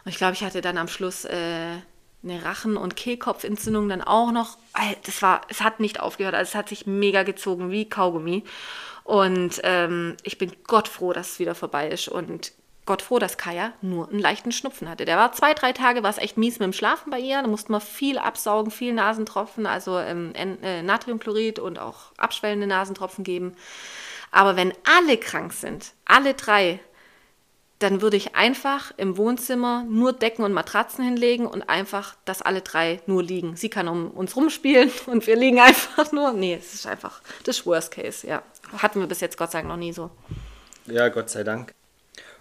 [0.07, 1.75] Und ich glaube, ich hatte dann am Schluss äh,
[2.25, 4.57] eine Rachen- und Kehlkopfentzündung dann auch noch.
[5.05, 6.35] Das war, es hat nicht aufgehört.
[6.35, 8.43] Also es hat sich mega gezogen wie Kaugummi.
[9.05, 12.09] Und ähm, ich bin Gott froh, dass es wieder vorbei ist.
[12.09, 12.53] Und
[12.87, 15.05] Gott froh, dass Kaya nur einen leichten Schnupfen hatte.
[15.05, 17.43] Der war zwei, drei Tage, war es echt mies mit dem Schlafen bei ihr.
[17.43, 23.25] Da mussten wir viel absaugen, viel Nasentropfen, also ähm, äh, Natriumchlorid und auch abschwellende Nasentropfen
[23.25, 23.57] geben.
[24.31, 26.79] Aber wenn alle krank sind, alle drei,
[27.79, 32.63] dann würde ich einfach im Wohnzimmer nur Decken und Matratzen hinlegen und einfach, dass alle
[32.63, 33.57] drei nur liegen.
[33.57, 36.33] Sie kann um uns rumspielen und wir liegen einfach nur.
[36.33, 38.43] Nee, es ist einfach das Worst Case, ja.
[38.79, 40.11] Hatten wir bis jetzt Gott sei Dank noch nie so.
[40.87, 41.75] Ja, Gott sei Dank.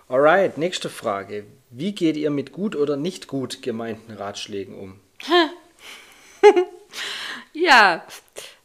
[0.08, 1.48] Alright, nächste Frage.
[1.72, 5.00] Wie geht ihr mit gut oder nicht gut gemeinten Ratschlägen um?
[7.54, 8.06] ja,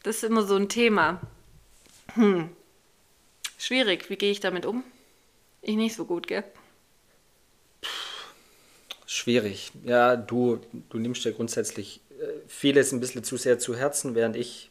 [0.03, 1.18] das ist immer so ein Thema.
[2.12, 2.50] Hm.
[3.57, 4.85] Schwierig, wie gehe ich damit um?
[5.62, 6.44] Ich nicht so gut, gell?
[9.07, 9.72] Schwierig.
[9.85, 14.37] Ja, du, du nimmst ja grundsätzlich äh, vieles ein bisschen zu sehr zu Herzen, während
[14.37, 14.70] ich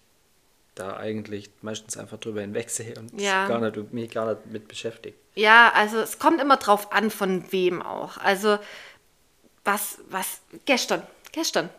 [0.79, 3.47] da eigentlich meistens einfach drüber hinwegsehe und ja.
[3.47, 5.17] gar nicht, mich gar nicht mit beschäftigt.
[5.35, 8.17] Ja, also es kommt immer drauf an, von wem auch.
[8.17, 8.57] Also
[9.63, 11.69] was, was, gestern, gestern.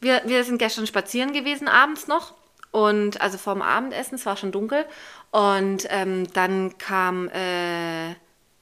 [0.00, 2.34] Wir, wir sind gestern spazieren gewesen, abends noch.
[2.70, 4.84] Und also vorm Abendessen, es war schon dunkel.
[5.30, 8.10] Und ähm, dann kam, äh,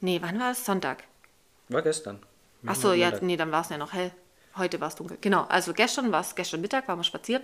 [0.00, 0.64] nee, wann war es?
[0.64, 1.04] Sonntag.
[1.68, 2.20] War gestern.
[2.64, 4.12] Ach so, ja, nee, dann war es ja noch hell.
[4.56, 5.18] Heute war es dunkel.
[5.20, 7.42] Genau, also gestern war es, gestern Mittag waren wir spazieren.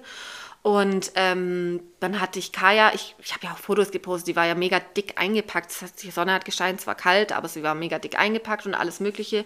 [0.62, 4.46] Und ähm, dann hatte ich Kaya, ich, ich habe ja auch Fotos gepostet, die war
[4.46, 5.74] ja mega dick eingepackt.
[6.02, 9.00] Die Sonne hat gescheint, es war kalt, aber sie war mega dick eingepackt und alles
[9.00, 9.44] Mögliche.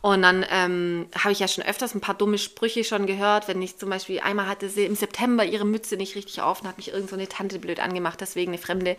[0.00, 3.60] Und dann ähm, habe ich ja schon öfters ein paar dumme Sprüche schon gehört, wenn
[3.60, 6.78] ich zum Beispiel einmal hatte sie im September ihre Mütze nicht richtig auf und hat
[6.78, 8.96] mich irgend so eine Tante blöd angemacht, deswegen eine Fremde.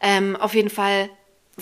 [0.00, 1.10] Ähm, auf jeden Fall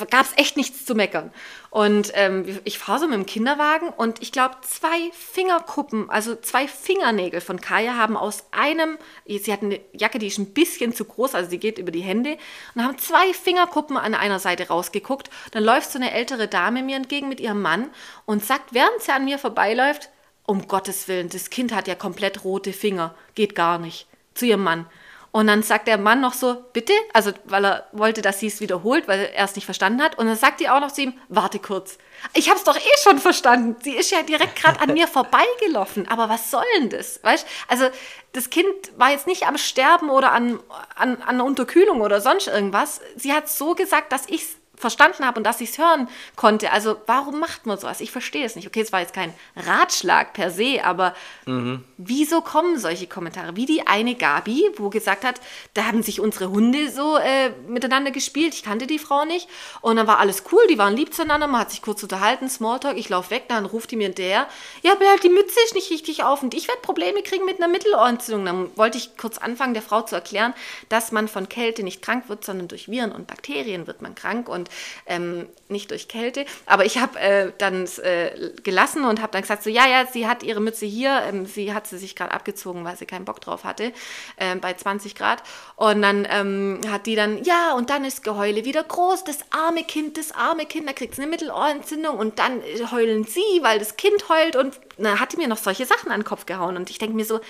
[0.06, 1.32] gab es echt nichts zu meckern.
[1.70, 6.66] Und ähm, ich fahre so mit dem Kinderwagen und ich glaube, zwei Fingerkuppen, also zwei
[6.66, 11.04] Fingernägel von Kaya haben aus einem, sie hat eine Jacke, die ist ein bisschen zu
[11.04, 12.38] groß, also die geht über die Hände,
[12.74, 15.30] und haben zwei Fingerkuppen an einer Seite rausgeguckt.
[15.50, 17.90] Dann läuft so eine ältere Dame mir entgegen mit ihrem Mann
[18.24, 20.10] und sagt, während sie an mir vorbeiläuft,
[20.46, 24.06] um Gottes Willen, das Kind hat ja komplett rote Finger, geht gar nicht.
[24.32, 24.86] Zu ihrem Mann.
[25.30, 28.60] Und dann sagt der Mann noch so, bitte, also weil er wollte, dass sie es
[28.60, 30.16] wiederholt, weil er es nicht verstanden hat.
[30.18, 31.98] Und dann sagt die auch noch zu ihm, warte kurz.
[32.34, 33.76] Ich habe es doch eh schon verstanden.
[33.82, 36.08] Sie ist ja direkt gerade an mir vorbeigelaufen.
[36.08, 37.22] Aber was soll denn das?
[37.22, 37.46] Weißt?
[37.68, 37.88] Also
[38.32, 40.60] das Kind war jetzt nicht am Sterben oder an,
[40.94, 43.00] an, an Unterkühlung oder sonst irgendwas.
[43.16, 46.72] Sie hat so gesagt, dass ich es verstanden habe und dass ich es hören konnte.
[46.72, 48.00] Also warum macht man sowas?
[48.00, 48.66] Ich verstehe es nicht.
[48.66, 51.14] Okay, es war jetzt kein Ratschlag per se, aber
[51.46, 51.84] mhm.
[51.96, 53.56] wieso kommen solche Kommentare?
[53.56, 55.40] Wie die eine Gabi, wo gesagt hat,
[55.74, 58.54] da haben sich unsere Hunde so äh, miteinander gespielt.
[58.54, 59.48] Ich kannte die Frau nicht.
[59.80, 62.96] Und dann war alles cool, die waren lieb zueinander, man hat sich kurz unterhalten, Smalltalk,
[62.96, 64.46] ich laufe weg, dann ruft die mir hinterher,
[64.82, 67.68] ja, halt die Mütze ist nicht richtig auf und ich werde Probleme kriegen mit einer
[67.68, 68.44] Mittelohrentzündung.
[68.44, 70.54] Dann wollte ich kurz anfangen, der Frau zu erklären,
[70.88, 74.48] dass man von Kälte nicht krank wird, sondern durch Viren und Bakterien wird man krank
[74.48, 74.67] und
[75.06, 76.46] ähm, nicht durch Kälte.
[76.66, 80.26] Aber ich habe äh, dann äh, gelassen und habe dann gesagt, so ja, ja, sie
[80.26, 83.40] hat ihre Mütze hier, ähm, sie hat sie sich gerade abgezogen, weil sie keinen Bock
[83.40, 83.92] drauf hatte,
[84.36, 85.42] äh, bei 20 Grad.
[85.76, 89.84] Und dann ähm, hat die dann, ja, und dann ist Geheule wieder groß, das arme
[89.84, 92.18] Kind, das arme Kind, da kriegt es eine Mittelohrentzündung.
[92.18, 94.56] Und dann äh, heulen sie, weil das Kind heult.
[94.56, 96.76] Und dann hat die mir noch solche Sachen an den Kopf gehauen.
[96.76, 97.40] Und ich denke mir so,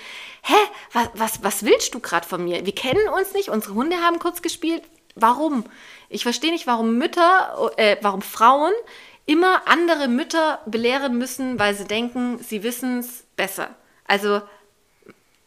[0.43, 0.55] hä,
[0.93, 2.65] was, was, was willst du gerade von mir?
[2.65, 4.83] Wir kennen uns nicht, unsere Hunde haben kurz gespielt,
[5.21, 5.65] warum?
[6.09, 8.73] Ich verstehe nicht, warum Mütter, äh, warum Frauen
[9.25, 13.75] immer andere Mütter belehren müssen, weil sie denken, sie wissen es besser.
[14.05, 14.41] Also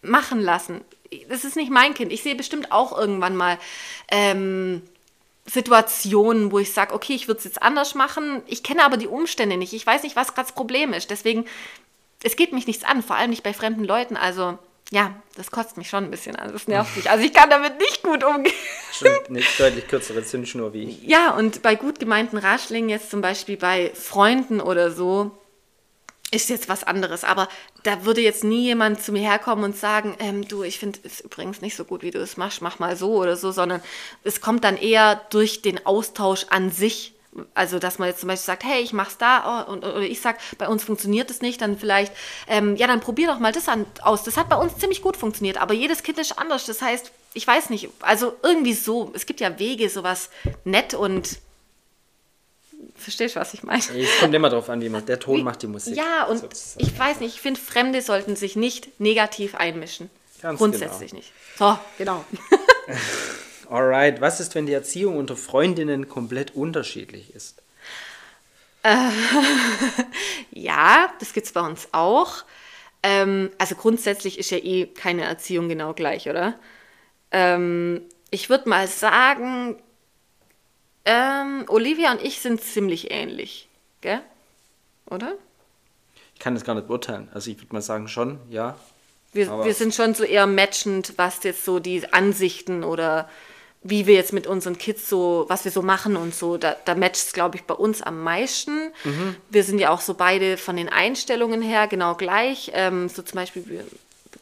[0.03, 0.83] machen lassen.
[1.29, 2.13] Das ist nicht mein Kind.
[2.13, 3.59] Ich sehe bestimmt auch irgendwann mal
[4.09, 4.83] ähm,
[5.47, 8.43] Situationen, wo ich sage, okay, ich würde es jetzt anders machen.
[8.47, 9.73] Ich kenne aber die Umstände nicht.
[9.73, 11.11] Ich weiß nicht, was gerade das Problem ist.
[11.11, 11.47] Deswegen,
[12.23, 14.17] es geht mich nichts an, vor allem nicht bei fremden Leuten.
[14.17, 14.59] Also
[14.93, 16.53] ja, das kotzt mich schon ein bisschen an.
[16.53, 17.11] Das nervt mich.
[17.11, 18.55] Also ich kann damit nicht gut umgehen.
[18.93, 21.03] Schon eine deutlich kürzere Zündschnur wie ich.
[21.05, 25.31] Ja, und bei gut gemeinten Ratschlägen, jetzt zum Beispiel bei Freunden oder so,
[26.31, 27.25] ist jetzt was anderes.
[27.25, 27.49] Aber
[27.85, 31.21] da würde jetzt nie jemand zu mir herkommen und sagen, ähm, du, ich finde es
[31.23, 33.83] übrigens nicht so gut, wie du es machst, mach mal so oder so, sondern
[34.25, 37.15] es kommt dann eher durch den Austausch an sich
[37.55, 40.21] also, dass man jetzt zum Beispiel sagt, hey, ich mach's da oh, und, oder ich
[40.21, 42.13] sag, bei uns funktioniert es nicht, dann vielleicht,
[42.47, 44.23] ähm, ja, dann probier doch mal das an, aus.
[44.23, 46.67] Das hat bei uns ziemlich gut funktioniert, aber jedes Kind ist anders.
[46.67, 50.31] Das heißt, ich weiß nicht, also irgendwie so, es gibt ja Wege, sowas
[50.65, 51.39] nett und
[52.97, 53.81] Verstehst du, was ich meine?
[53.81, 55.97] Es kommt immer darauf an, wie man, der Ton wie, macht die Musik.
[55.97, 56.85] Ja, und sozusagen.
[56.85, 60.11] ich weiß nicht, ich finde, Fremde sollten sich nicht negativ einmischen.
[60.41, 61.21] Ganz Grundsätzlich genau.
[61.21, 61.33] nicht.
[61.59, 62.25] So, genau.
[63.73, 67.63] Alright, was ist, wenn die Erziehung unter Freundinnen komplett unterschiedlich ist?
[68.83, 69.09] Äh,
[70.51, 72.45] ja, das gibt es bei uns auch.
[73.03, 76.59] Ähm, also grundsätzlich ist ja eh keine Erziehung genau gleich, oder?
[77.31, 79.83] Ähm, ich würde mal sagen,
[81.07, 83.71] ähm, Olivia und ich sind ziemlich ähnlich,
[84.03, 84.21] gell?
[85.07, 85.33] Oder?
[86.35, 87.31] Ich kann das gar nicht beurteilen.
[87.33, 88.79] Also ich würde mal sagen schon, ja.
[89.33, 93.31] Wir, wir sind schon so eher matchend, was jetzt so die Ansichten oder
[93.85, 96.95] wie wir jetzt mit unseren Kids so, was wir so machen und so, da, da
[96.95, 98.93] matcht es, glaube ich, bei uns am meisten.
[99.05, 99.37] Mhm.
[99.51, 102.71] Wir sind ja auch so beide von den Einstellungen her genau gleich.
[102.75, 103.85] Ähm, so zum Beispiel, wir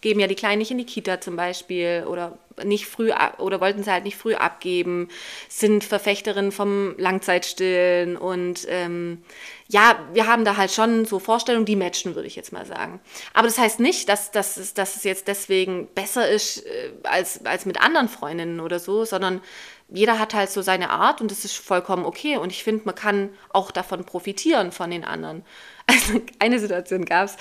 [0.01, 3.83] geben ja die Kleinen nicht in die Kita zum Beispiel oder nicht früh oder wollten
[3.83, 5.09] sie halt nicht früh abgeben,
[5.49, 9.23] sind Verfechterinnen vom Langzeitstillen und ähm,
[9.69, 13.01] ja, wir haben da halt schon so Vorstellungen, die matchen, würde ich jetzt mal sagen.
[13.35, 17.47] Aber das heißt nicht, dass, dass, es, dass es jetzt deswegen besser ist äh, als,
[17.47, 19.41] als mit anderen Freundinnen oder so, sondern
[19.89, 22.37] jeder hat halt so seine Art und das ist vollkommen okay.
[22.37, 25.45] Und ich finde, man kann auch davon profitieren von den anderen.
[25.91, 27.37] Also eine Situation gab es,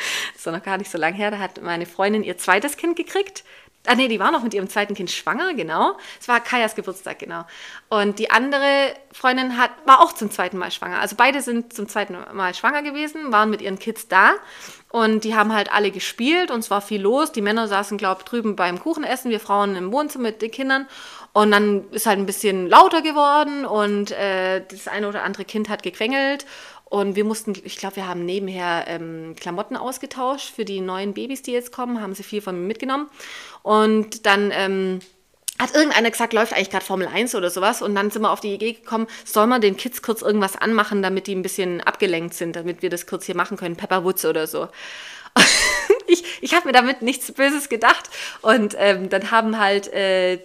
[0.00, 2.76] da das war noch gar nicht so lange her, da hat meine Freundin ihr zweites
[2.76, 3.44] Kind gekriegt.
[3.86, 5.96] Ah nee, die war noch mit ihrem zweiten Kind schwanger, genau.
[6.20, 7.44] Es war Kajas Geburtstag, genau.
[7.88, 11.00] Und die andere Freundin hat, war auch zum zweiten Mal schwanger.
[11.00, 14.34] Also beide sind zum zweiten Mal schwanger gewesen, waren mit ihren Kids da.
[14.90, 17.32] Und die haben halt alle gespielt und es war viel los.
[17.32, 20.86] Die Männer saßen, glaube ich, drüben beim Kuchenessen, wir Frauen im Wohnzimmer mit den Kindern.
[21.32, 25.68] Und dann ist halt ein bisschen lauter geworden und äh, das eine oder andere Kind
[25.68, 26.44] hat gequengelt.
[26.90, 31.40] Und wir mussten, ich glaube, wir haben nebenher ähm, Klamotten ausgetauscht für die neuen Babys,
[31.40, 33.08] die jetzt kommen, haben sie viel von mir mitgenommen.
[33.62, 34.98] Und dann ähm,
[35.56, 37.80] hat irgendeiner gesagt, läuft eigentlich gerade Formel 1 oder sowas.
[37.80, 41.00] Und dann sind wir auf die Idee gekommen, soll man den Kids kurz irgendwas anmachen,
[41.00, 44.48] damit die ein bisschen abgelenkt sind, damit wir das kurz hier machen können, Pepperwoods oder
[44.48, 44.66] so.
[46.08, 48.10] ich ich habe mir damit nichts Böses gedacht.
[48.42, 50.40] Und ähm, dann haben halt äh,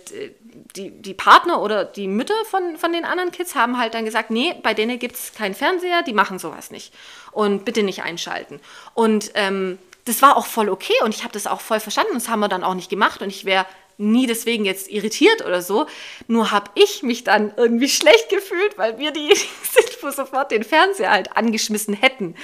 [0.75, 4.31] die, die Partner oder die Mütter von, von den anderen Kids haben halt dann gesagt,
[4.31, 6.93] nee, bei denen gibt es keinen Fernseher, die machen sowas nicht.
[7.31, 8.59] Und bitte nicht einschalten.
[8.93, 12.13] Und ähm, das war auch voll okay und ich habe das auch voll verstanden.
[12.13, 13.65] Das haben wir dann auch nicht gemacht und ich wäre
[13.97, 15.87] nie deswegen jetzt irritiert oder so.
[16.27, 20.63] Nur habe ich mich dann irgendwie schlecht gefühlt, weil wir diejenigen sind, wo sofort den
[20.63, 22.35] Fernseher halt angeschmissen hätten.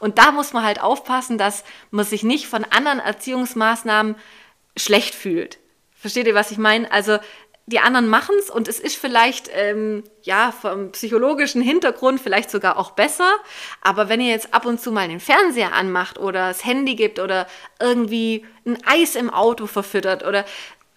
[0.00, 4.16] Und da muss man halt aufpassen, dass man sich nicht von anderen Erziehungsmaßnahmen
[4.76, 5.58] schlecht fühlt.
[5.98, 6.90] Versteht ihr, was ich meine?
[6.92, 7.18] Also
[7.66, 12.78] die anderen machen es und es ist vielleicht ähm, ja vom psychologischen Hintergrund vielleicht sogar
[12.78, 13.30] auch besser.
[13.82, 17.18] Aber wenn ihr jetzt ab und zu mal den Fernseher anmacht oder das Handy gibt
[17.18, 17.48] oder
[17.80, 20.44] irgendwie ein Eis im Auto verfüttert oder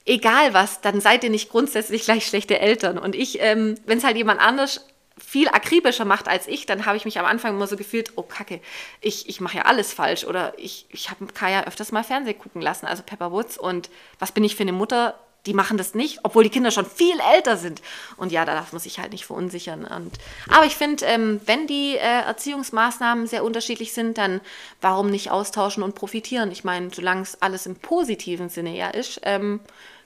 [0.05, 2.99] egal was, dann seid ihr nicht grundsätzlich gleich schlechte Eltern.
[2.99, 4.85] Und ich, ähm, wenn es halt jemand anders
[5.17, 8.23] viel akribischer macht als ich, dann habe ich mich am Anfang immer so gefühlt, oh
[8.23, 8.61] Kacke,
[9.01, 10.23] ich, ich mache ja alles falsch.
[10.23, 13.57] Oder ich, ich habe Kaya öfters mal Fernsehen gucken lassen, also Pepper Woods.
[13.57, 16.85] Und was bin ich für eine Mutter, die machen das nicht, obwohl die Kinder schon
[16.85, 17.81] viel älter sind.
[18.17, 19.85] Und ja, da darf man sich halt nicht verunsichern.
[19.85, 20.17] Und,
[20.49, 24.41] aber ich finde, ähm, wenn die äh, Erziehungsmaßnahmen sehr unterschiedlich sind, dann
[24.81, 26.51] warum nicht austauschen und profitieren?
[26.51, 29.61] Ich meine, solange es alles im positiven Sinne ja ist, ähm,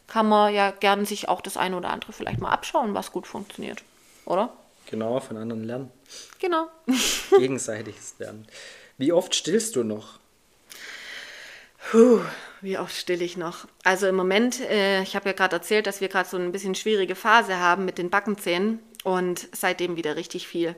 [0.07, 3.25] kann man ja gerne sich auch das eine oder andere vielleicht mal abschauen, was gut
[3.25, 3.83] funktioniert.
[4.25, 4.53] Oder?
[4.89, 5.91] Genau, von anderen lernen.
[6.39, 6.67] Genau.
[7.37, 8.47] Gegenseitiges Lernen.
[8.97, 10.19] Wie oft stillst du noch?
[11.89, 12.21] Puh,
[12.61, 13.67] wie oft still ich noch?
[13.83, 16.75] Also im Moment, äh, ich habe ja gerade erzählt, dass wir gerade so ein bisschen
[16.75, 20.75] schwierige Phase haben mit den Backenzähnen und seitdem wieder richtig viel.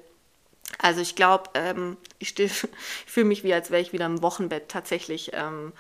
[0.80, 2.68] Also ich glaube, ähm, ich, ich
[3.06, 5.32] fühle mich wie, als wäre ich wieder im Wochenbett tatsächlich.
[5.34, 5.74] Ähm,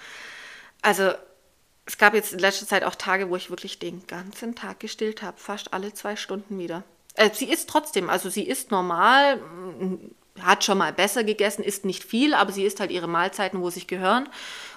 [0.82, 1.12] also
[1.86, 5.22] es gab jetzt in letzter Zeit auch Tage, wo ich wirklich den ganzen Tag gestillt
[5.22, 6.84] habe, fast alle zwei Stunden wieder.
[7.16, 9.42] Äh, sie ist trotzdem, also sie ist normal,
[10.41, 13.69] hat schon mal besser gegessen, isst nicht viel, aber sie isst halt ihre Mahlzeiten, wo
[13.69, 14.28] sich gehören.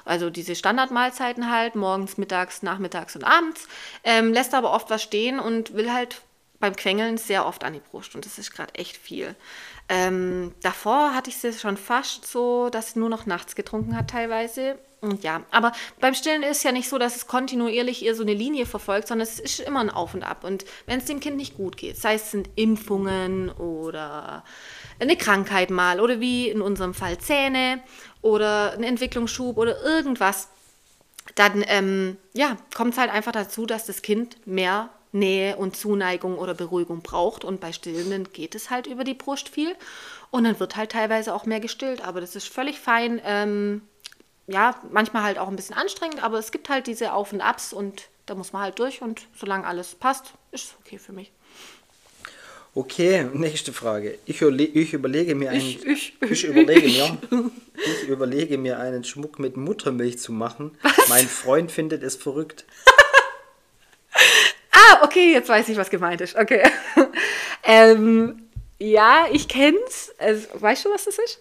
[0.04, 3.68] Also diese Standardmahlzeiten halt, morgens, mittags, nachmittags und abends.
[4.04, 6.22] Ähm, lässt aber oft was stehen und will halt
[6.60, 9.36] beim Quengeln sehr oft an die Brust und das ist gerade echt viel.
[9.88, 14.10] Ähm, davor hatte ich es schon fast so, dass sie nur noch nachts getrunken hat
[14.10, 14.78] teilweise.
[15.00, 18.34] Und ja, aber beim Stillen ist ja nicht so, dass es kontinuierlich ihr so eine
[18.34, 20.42] Linie verfolgt, sondern es ist immer ein Auf und Ab.
[20.42, 24.42] Und wenn es dem Kind nicht gut geht, sei es sind Impfungen oder
[25.00, 27.80] eine Krankheit mal oder wie in unserem Fall Zähne
[28.22, 30.48] oder ein Entwicklungsschub oder irgendwas,
[31.34, 36.38] dann ähm, ja, kommt es halt einfach dazu, dass das Kind mehr Nähe und Zuneigung
[36.38, 37.44] oder Beruhigung braucht.
[37.44, 39.74] Und bei Stillenden geht es halt über die Brust viel.
[40.30, 42.04] Und dann wird halt teilweise auch mehr gestillt.
[42.04, 43.20] Aber das ist völlig fein.
[43.24, 43.82] Ähm,
[44.46, 47.74] ja, manchmal halt auch ein bisschen anstrengend, aber es gibt halt diese Auf und Abs
[47.74, 49.02] und da muss man halt durch.
[49.02, 51.32] Und solange alles passt, ist es okay für mich.
[52.78, 54.20] Okay, nächste Frage.
[54.24, 57.18] Ich, ich überlege mir einen, ich, ich, ich, überlege mir,
[57.74, 60.78] ich überlege mir einen Schmuck mit Muttermilch zu machen.
[60.82, 61.08] Was?
[61.08, 62.66] Mein Freund findet es verrückt.
[64.70, 66.36] ah, okay, jetzt weiß ich, was gemeint ist.
[66.36, 66.62] Okay.
[67.64, 70.14] ähm, ja, ich kenn's.
[70.18, 71.40] Also, weißt du, was das ist?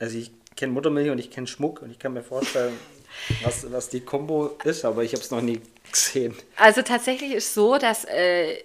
[0.00, 2.76] Also ich kenne Muttermilch und ich kenne Schmuck und ich kann mir vorstellen,
[3.44, 5.60] was, was die Kombo ist, aber ich habe es noch nie
[5.92, 6.34] gesehen.
[6.56, 8.64] Also tatsächlich ist so, dass äh,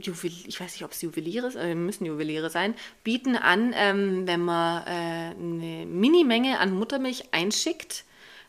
[0.00, 4.40] Juwel ich weiß nicht, ob es Juweliere äh, müssen Juweliere sein, bieten an, ähm, wenn
[4.40, 8.04] man äh, eine Minimenge an Muttermilch einschickt,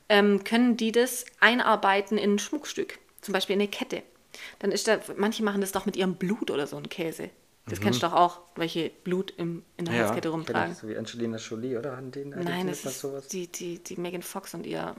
[0.09, 4.03] ähm, können die das einarbeiten in ein Schmuckstück, zum Beispiel in eine Kette.
[4.59, 7.29] Dann ist da, manche machen das doch mit ihrem Blut oder so ein Käse.
[7.67, 7.83] Das mhm.
[7.83, 10.75] kennst du doch auch, welche Blut im, in der ja, Halskette rumtragen.
[10.75, 11.95] So wie Angelina Jolie, oder?
[11.97, 13.27] Haben die, Nein, das ist sowas?
[13.27, 14.95] Die, die, die Megan Fox und ihr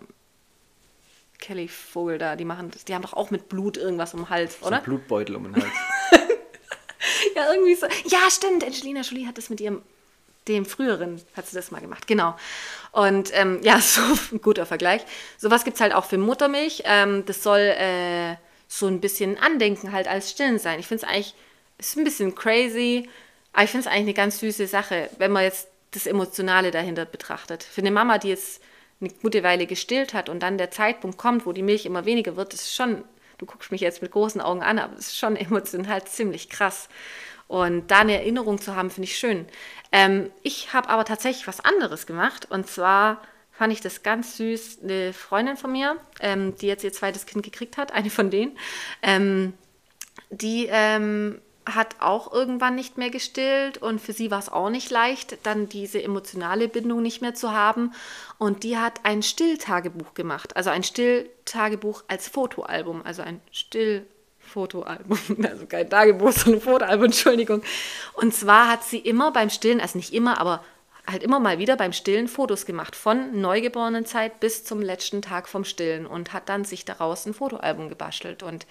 [1.39, 4.31] Kelly Vogel da, die machen das, die haben doch auch mit Blut irgendwas um den
[4.31, 4.69] Hals, oder?
[4.69, 5.73] So ein Blutbeutel um den Hals.
[7.37, 7.87] ja, irgendwie so.
[8.07, 8.65] Ja, stimmt.
[8.65, 9.83] Angelina Jolie hat das mit ihrem,
[10.49, 12.07] dem früheren, hat sie das mal gemacht.
[12.07, 12.37] Genau.
[12.93, 14.01] Und ähm, ja, so
[14.33, 15.03] ein guter Vergleich.
[15.39, 16.83] Sowas gibt es halt auch für Muttermilch.
[16.85, 18.37] Ähm, das soll äh,
[18.69, 20.79] so ein bisschen Andenken halt als Stillen sein.
[20.81, 21.35] Ich finde es eigentlich,
[21.79, 23.09] ist ein bisschen crazy,
[23.53, 27.05] aber ich finde es eigentlich eine ganz süße Sache, wenn man jetzt das Emotionale dahinter
[27.05, 27.65] betrachtet.
[27.65, 28.63] Für eine Mama, die jetzt
[29.01, 32.37] eine gute Weile gestillt hat und dann der Zeitpunkt kommt, wo die Milch immer weniger
[32.37, 33.03] wird, ist schon
[33.41, 36.89] du guckst mich jetzt mit großen Augen an, aber es ist schon emotional ziemlich krass.
[37.49, 39.47] Und da eine Erinnerung zu haben, finde ich schön.
[39.91, 42.47] Ähm, ich habe aber tatsächlich was anderes gemacht.
[42.49, 44.79] Und zwar fand ich das ganz süß.
[44.85, 48.57] Eine Freundin von mir, ähm, die jetzt ihr zweites Kind gekriegt hat, eine von denen,
[49.03, 49.55] ähm,
[50.31, 54.91] die ähm, hat auch irgendwann nicht mehr gestillt und für sie war es auch nicht
[54.91, 57.93] leicht, dann diese emotionale Bindung nicht mehr zu haben.
[58.39, 65.67] Und die hat ein Stilltagebuch gemacht, also ein Stilltagebuch als Fotoalbum, also ein Stillfotoalbum, also
[65.67, 67.63] kein Tagebuch, sondern ein Fotoalbum, Entschuldigung.
[68.15, 70.65] Und zwar hat sie immer beim Stillen, also nicht immer, aber
[71.07, 75.65] halt immer mal wieder beim Stillen Fotos gemacht, von Neugeborenenzeit bis zum letzten Tag vom
[75.65, 78.43] Stillen und hat dann sich daraus ein Fotoalbum gebastelt.
[78.43, 78.67] Und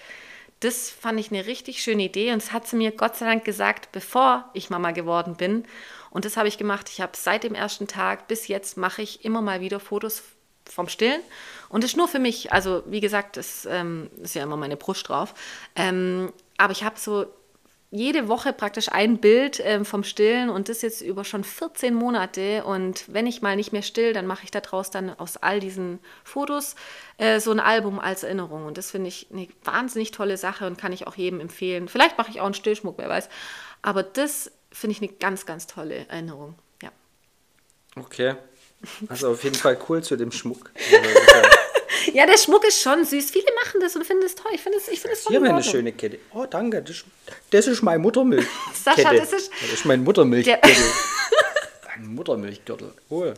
[0.60, 3.44] das fand ich eine richtig schöne Idee und das hat sie mir Gott sei Dank
[3.44, 5.64] gesagt, bevor ich Mama geworden bin.
[6.10, 6.88] Und das habe ich gemacht.
[6.90, 10.22] Ich habe seit dem ersten Tag bis jetzt mache ich immer mal wieder Fotos
[10.66, 11.22] vom Stillen.
[11.68, 12.52] Und das ist nur für mich.
[12.52, 15.34] Also, wie gesagt, das ähm, ist ja immer meine Brust drauf.
[15.76, 17.26] Ähm, aber ich habe so
[17.92, 22.64] jede Woche praktisch ein Bild ähm, vom Stillen und das jetzt über schon 14 Monate.
[22.64, 25.98] Und wenn ich mal nicht mehr still, dann mache ich daraus dann aus all diesen
[26.22, 26.76] Fotos
[27.18, 28.64] äh, so ein Album als Erinnerung.
[28.66, 31.88] Und das finde ich eine wahnsinnig tolle Sache und kann ich auch jedem empfehlen.
[31.88, 33.28] Vielleicht mache ich auch einen Stillschmuck, wer weiß.
[33.82, 36.54] Aber das finde ich eine ganz, ganz tolle Erinnerung.
[36.82, 36.92] Ja.
[37.96, 38.36] Okay.
[39.08, 40.70] Also auf jeden Fall cool zu dem Schmuck.
[42.12, 43.30] Ja, der Schmuck ist schon süß.
[43.30, 44.52] Viele machen das und finden es toll.
[44.54, 46.18] Ich finde es ich find Hier eine schöne Kette.
[46.32, 46.82] Oh, danke.
[46.82, 47.04] Das,
[47.50, 48.46] das ist mein Muttermilch.
[48.74, 50.70] Sascha, das ist, das ist mein Muttermilchgürtel.
[51.94, 52.92] ein Muttermilchgürtel.
[53.08, 53.32] Oh.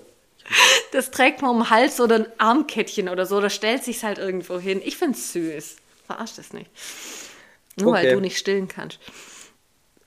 [0.93, 3.41] Das trägt man um den Hals oder ein Armkettchen oder so.
[3.41, 4.81] Da stellt sich halt irgendwo hin.
[4.85, 5.77] Ich finde es süß.
[6.07, 6.71] Verarsch das nicht.
[7.77, 8.07] Nur okay.
[8.07, 8.99] weil du nicht stillen kannst.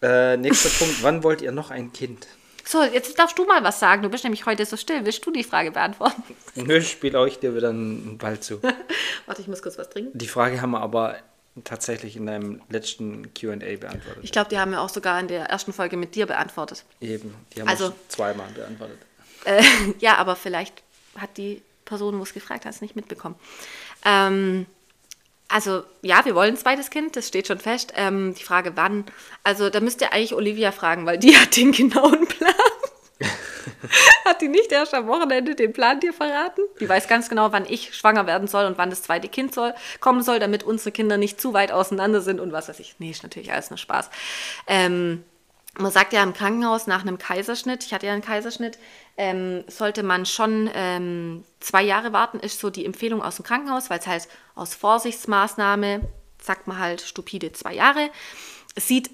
[0.01, 1.01] Äh, nächster Punkt.
[1.01, 2.27] Wann wollt ihr noch ein Kind?
[2.67, 4.01] So, jetzt darfst du mal was sagen.
[4.01, 5.05] Du bist nämlich heute so still.
[5.05, 6.23] Willst du die Frage beantworten?
[6.55, 8.61] Nö, ich spiele euch dir wieder einen Ball zu.
[9.25, 10.17] Warte, ich muss kurz was trinken.
[10.17, 11.15] Die Frage haben wir aber
[11.63, 14.23] tatsächlich in deinem letzten QA beantwortet.
[14.23, 16.83] Ich glaube, die haben wir auch sogar in der ersten Folge mit dir beantwortet.
[16.99, 18.97] Eben, die haben also, wir zweimal beantwortet.
[19.45, 19.63] Äh,
[19.99, 20.83] ja, aber vielleicht
[21.17, 23.35] hat die Person, wo es gefragt hat, es nicht mitbekommen.
[24.03, 24.65] Ähm,
[25.47, 27.93] also ja, wir wollen ein zweites Kind, das steht schon fest.
[27.95, 29.05] Ähm, die Frage wann.
[29.43, 32.53] Also da müsst ihr eigentlich Olivia fragen, weil die hat den genauen Plan.
[34.25, 36.61] hat die nicht erst am Wochenende den Plan dir verraten?
[36.79, 39.73] Die weiß ganz genau, wann ich schwanger werden soll und wann das zweite Kind soll,
[39.99, 42.95] kommen soll, damit unsere Kinder nicht zu weit auseinander sind und was weiß ich.
[42.99, 44.09] Nee, ist natürlich alles nur Spaß.
[44.67, 45.23] Ähm,
[45.77, 48.77] man sagt ja im Krankenhaus nach einem Kaiserschnitt, ich hatte ja einen Kaiserschnitt,
[49.17, 53.89] ähm, sollte man schon ähm, zwei Jahre warten, ist so die Empfehlung aus dem Krankenhaus,
[53.89, 56.01] weil es halt aus Vorsichtsmaßnahme,
[56.41, 58.09] sagt man halt stupide zwei Jahre.
[58.75, 59.09] Es sieht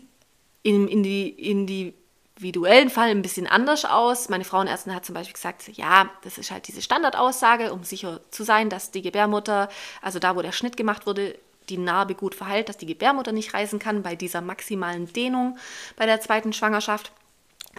[0.63, 4.29] im individuellen Fall ein bisschen anders aus.
[4.29, 8.43] Meine Frauenärztin hat zum Beispiel gesagt, ja, das ist halt diese Standardaussage, um sicher zu
[8.43, 9.69] sein, dass die Gebärmutter,
[10.01, 11.37] also da, wo der Schnitt gemacht wurde,
[11.69, 15.57] die Narbe gut verheilt, dass die Gebärmutter nicht reißen kann bei dieser maximalen Dehnung
[15.95, 17.11] bei der zweiten Schwangerschaft.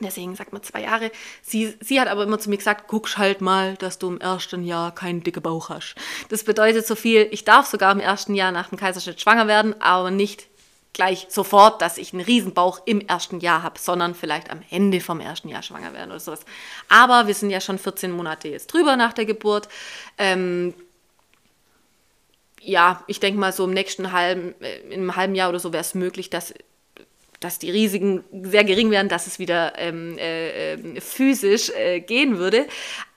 [0.01, 1.11] Deswegen sagt man zwei Jahre.
[1.43, 4.65] Sie, sie hat aber immer zu mir gesagt, guckst halt mal, dass du im ersten
[4.65, 5.95] Jahr keinen dicken Bauch hast.
[6.31, 9.81] Das bedeutet so viel, ich darf sogar im ersten Jahr nach dem Kaiserschnitt schwanger werden,
[9.83, 10.47] aber nicht
[10.95, 15.21] gleich sofort, dass ich einen Riesenbauch im ersten Jahr habe, sondern vielleicht am Ende vom
[15.21, 16.41] ersten Jahr schwanger werden oder sowas.
[16.89, 19.69] Aber wir sind ja schon 14 Monate jetzt drüber nach der Geburt.
[20.19, 20.75] Ähm,
[22.65, 25.81] ja, ich denke mal, so im nächsten halben, äh, im halben Jahr oder so wäre
[25.81, 26.55] es möglich, dass,
[27.41, 32.39] dass die Risiken sehr gering wären, dass es wieder ähm, äh, ähm, physisch äh, gehen
[32.39, 32.67] würde.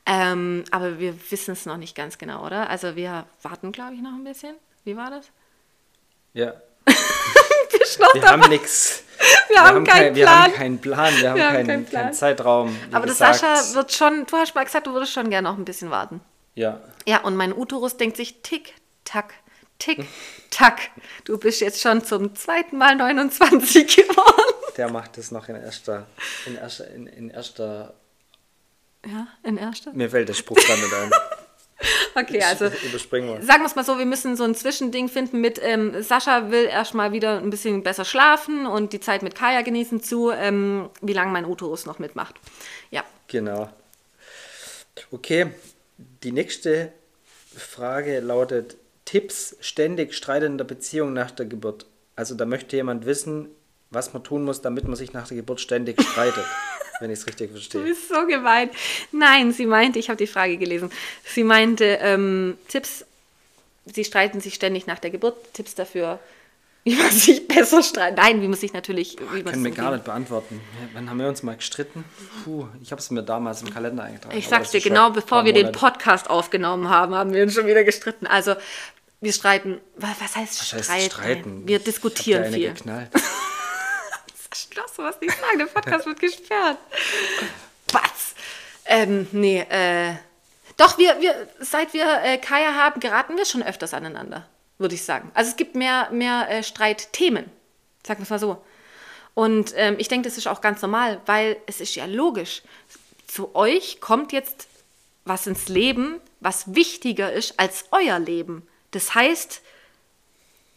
[0.05, 2.69] Ähm, aber wir wissen es noch nicht ganz genau, oder?
[2.69, 4.55] Also wir warten, glaube ich, noch ein bisschen.
[4.83, 5.25] Wie war das?
[6.33, 6.53] Ja.
[8.13, 9.03] wir haben nichts.
[9.47, 11.85] Wir, wir, haben keinen kein, wir haben keinen Plan, wir haben, wir haben keinen, keinen,
[11.85, 12.03] Plan.
[12.03, 12.75] keinen Zeitraum.
[12.91, 15.65] Aber das Sascha wird schon, du hast mal gesagt, du würdest schon gerne noch ein
[15.65, 16.21] bisschen warten.
[16.55, 16.81] Ja.
[17.07, 18.73] Ja, und mein Uterus denkt sich, tick,
[19.06, 19.34] tack,
[19.80, 20.06] tick,
[20.49, 20.91] tack.
[21.24, 24.53] Du bist jetzt schon zum zweiten Mal 29 geworden.
[24.76, 26.08] Der macht es noch in erster,
[26.45, 27.93] in erster, in, in erster.
[29.06, 29.93] Ja, in erster?
[29.93, 31.12] Mir fällt der Spruch nicht ein.
[32.16, 33.45] Okay, also überspringen wir.
[33.45, 36.66] Sagen wir es mal so, wir müssen so ein Zwischending finden mit ähm, Sascha will
[36.66, 41.12] erstmal wieder ein bisschen besser schlafen und die Zeit mit Kaya genießen zu, ähm, wie
[41.12, 42.36] lange mein Uterus noch mitmacht.
[42.91, 43.03] Ja.
[43.28, 43.70] Genau.
[45.12, 45.47] Okay,
[45.97, 46.93] die nächste
[47.56, 51.86] Frage lautet, Tipps ständig streitender Beziehung nach der Geburt.
[52.16, 53.49] Also da möchte jemand wissen,
[53.91, 56.45] was man tun muss, damit man sich nach der Geburt ständig streitet.
[56.99, 57.82] wenn ich es richtig verstehe.
[57.82, 58.70] Du bist so gemein.
[59.12, 60.89] Nein, sie meinte, ich habe die Frage gelesen.
[61.24, 63.06] Sie meinte, ähm, Tipps,
[63.86, 65.36] sie streiten sich ständig nach der Geburt.
[65.53, 66.20] Tipps dafür,
[66.84, 68.18] wie man sich besser streitet.
[68.18, 69.18] Nein, wie man sich natürlich.
[69.34, 70.62] Wie Können wir gar nicht beantworten.
[70.93, 72.06] Wann haben wir uns mal gestritten?
[72.43, 74.38] Puh, ich habe es mir damals im Kalender eingetragen.
[74.38, 77.84] Ich sag's dir, genau bevor wir den Podcast aufgenommen haben, haben wir uns schon wieder
[77.84, 78.28] gestritten.
[78.28, 78.56] Also,
[79.22, 79.82] wir streiten.
[79.97, 80.89] Was heißt was streiten?
[80.89, 81.68] Heißt streiten?
[81.68, 82.74] Wir diskutieren viel.
[82.74, 83.09] Geknallt.
[84.76, 86.78] darfst was nicht sagen, der Podcast wird gesperrt.
[87.91, 88.36] Was?
[88.86, 90.16] Ähm, nee, äh.
[90.78, 94.45] Doch, wir, wir, seit wir äh, Kaya haben, geraten wir schon öfters aneinander,
[94.78, 95.32] würde ich sagen.
[95.34, 97.49] Also es gibt mehr, mehr äh, Streitthemen,
[98.05, 98.61] sagen wir es mal so.
[99.34, 102.61] Und ähm, ich denke, das ist auch ganz normal, weil es ist ja logisch.
[103.28, 104.68] Zu euch kommt jetzt
[105.24, 108.68] was ins Leben, was wichtiger ist als euer Leben.
[108.95, 109.61] Das heißt,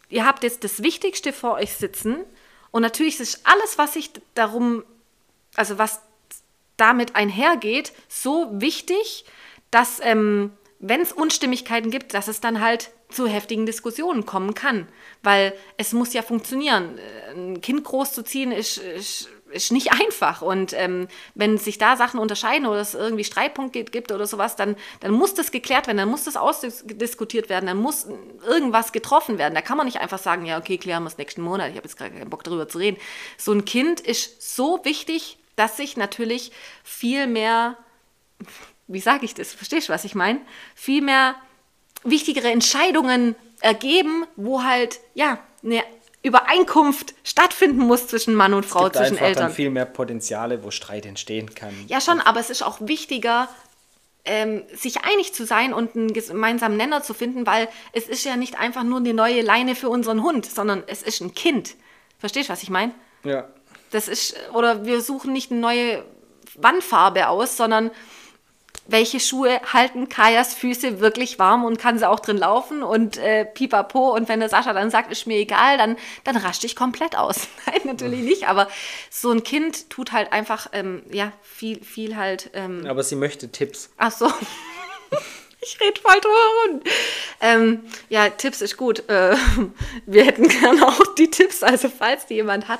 [0.09, 2.17] ihr habt jetzt das Wichtigste vor euch sitzen
[2.71, 4.83] und natürlich ist alles, was sich darum,
[5.55, 6.01] also was
[6.77, 9.25] damit einhergeht, so wichtig,
[9.71, 14.87] dass ähm, wenn es Unstimmigkeiten gibt, dass es dann halt zu heftigen Diskussionen kommen kann.
[15.23, 16.97] Weil es muss ja funktionieren.
[17.33, 20.41] Ein Kind großzuziehen ist, ist ist nicht einfach.
[20.41, 24.75] Und ähm, wenn sich da Sachen unterscheiden oder es irgendwie Streitpunkt gibt oder sowas, dann,
[24.99, 28.07] dann muss das geklärt werden, dann muss das ausdiskutiert werden, dann muss
[28.45, 29.55] irgendwas getroffen werden.
[29.55, 31.87] Da kann man nicht einfach sagen, ja, okay, klären wir es nächsten Monat, ich habe
[31.87, 32.97] jetzt gerade keinen Bock darüber zu reden.
[33.37, 36.51] So ein Kind ist so wichtig, dass sich natürlich
[36.83, 37.77] viel mehr,
[38.87, 40.39] wie sage ich das, verstehst du, was ich meine?
[40.75, 41.35] Viel mehr
[42.03, 45.83] wichtigere Entscheidungen ergeben, wo halt, ja, eine
[46.21, 49.43] Übereinkunft stattfinden muss zwischen Mann und Frau, es gibt zwischen einfach Eltern.
[49.43, 51.73] Dann viel mehr Potenziale, wo Streit entstehen kann.
[51.87, 53.47] Ja, schon, aber es ist auch wichtiger,
[54.25, 58.35] ähm, sich einig zu sein und einen gemeinsamen Nenner zu finden, weil es ist ja
[58.35, 61.75] nicht einfach nur eine neue Leine für unseren Hund, sondern es ist ein Kind.
[62.19, 62.93] Verstehst du, was ich meine?
[63.23, 63.47] Ja.
[63.91, 66.03] Das ist, oder wir suchen nicht eine neue
[66.55, 67.91] Wandfarbe aus, sondern
[68.91, 73.45] welche Schuhe halten Kajas Füße wirklich warm und kann sie auch drin laufen und äh,
[73.45, 74.13] pipapo.
[74.13, 77.47] Und wenn der Sascha dann sagt, ist mir egal, dann, dann rasch dich komplett aus.
[77.65, 78.67] Nein, natürlich nicht, aber
[79.09, 82.49] so ein Kind tut halt einfach, ähm, ja, viel, viel halt.
[82.53, 83.89] Ähm, aber sie möchte Tipps.
[83.97, 84.27] Ach so.
[85.61, 86.81] ich rede voll drüber
[87.41, 89.07] ähm, Ja, Tipps ist gut.
[89.09, 89.35] Äh,
[90.05, 92.79] wir hätten gerne auch die Tipps, also falls die jemand hat.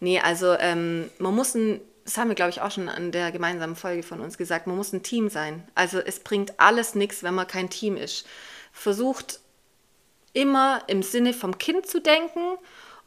[0.00, 3.32] Nee, also ähm, man muss ein das haben wir, glaube ich, auch schon an der
[3.32, 5.66] gemeinsamen Folge von uns gesagt, man muss ein Team sein.
[5.74, 8.26] Also es bringt alles nichts, wenn man kein Team ist.
[8.72, 9.40] Versucht
[10.32, 12.56] immer im Sinne vom Kind zu denken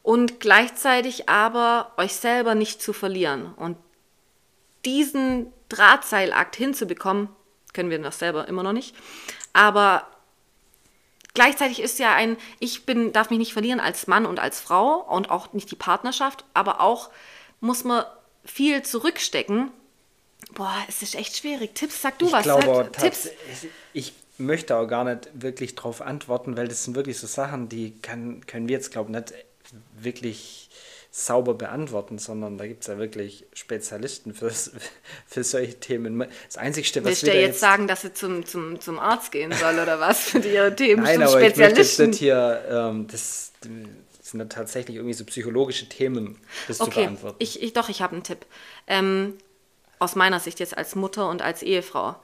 [0.01, 3.53] und gleichzeitig aber euch selber nicht zu verlieren.
[3.53, 3.77] Und
[4.85, 7.29] diesen Drahtseilakt hinzubekommen,
[7.73, 8.95] können wir noch selber immer noch nicht.
[9.53, 10.07] Aber
[11.33, 14.97] gleichzeitig ist ja ein, ich bin, darf mich nicht verlieren als Mann und als Frau
[14.97, 17.09] und auch nicht die Partnerschaft, aber auch
[17.59, 18.03] muss man
[18.45, 19.71] viel zurückstecken.
[20.53, 21.73] Boah, es ist echt schwierig.
[21.75, 22.43] Tipps, sag du ich was.
[22.43, 23.29] Glaube, sag, Tipps.
[23.93, 27.99] Ich möchte auch gar nicht wirklich darauf antworten, weil das sind wirklich so Sachen, die
[28.01, 29.33] kann, können wir jetzt, glaube ich, nicht
[29.95, 30.69] wirklich
[31.15, 34.51] sauber beantworten, sondern da gibt es ja wirklich Spezialisten für,
[35.27, 36.25] für solche Themen.
[36.47, 39.51] Das Einzige, was Willst du jetzt, jetzt sagen, dass sie zum, zum, zum Arzt gehen
[39.51, 41.59] soll oder was für ihre Themen Nein, aber Spezialisten?
[41.59, 43.51] Ich möchte jetzt nicht hier ähm, das,
[44.23, 46.91] sind da tatsächlich irgendwie so psychologische Themen, das okay.
[46.91, 47.35] zu beantworten.
[47.39, 48.45] Ich, ich, doch, ich habe einen Tipp.
[48.87, 49.37] Ähm,
[49.99, 52.15] aus meiner Sicht jetzt als Mutter und als Ehefrau.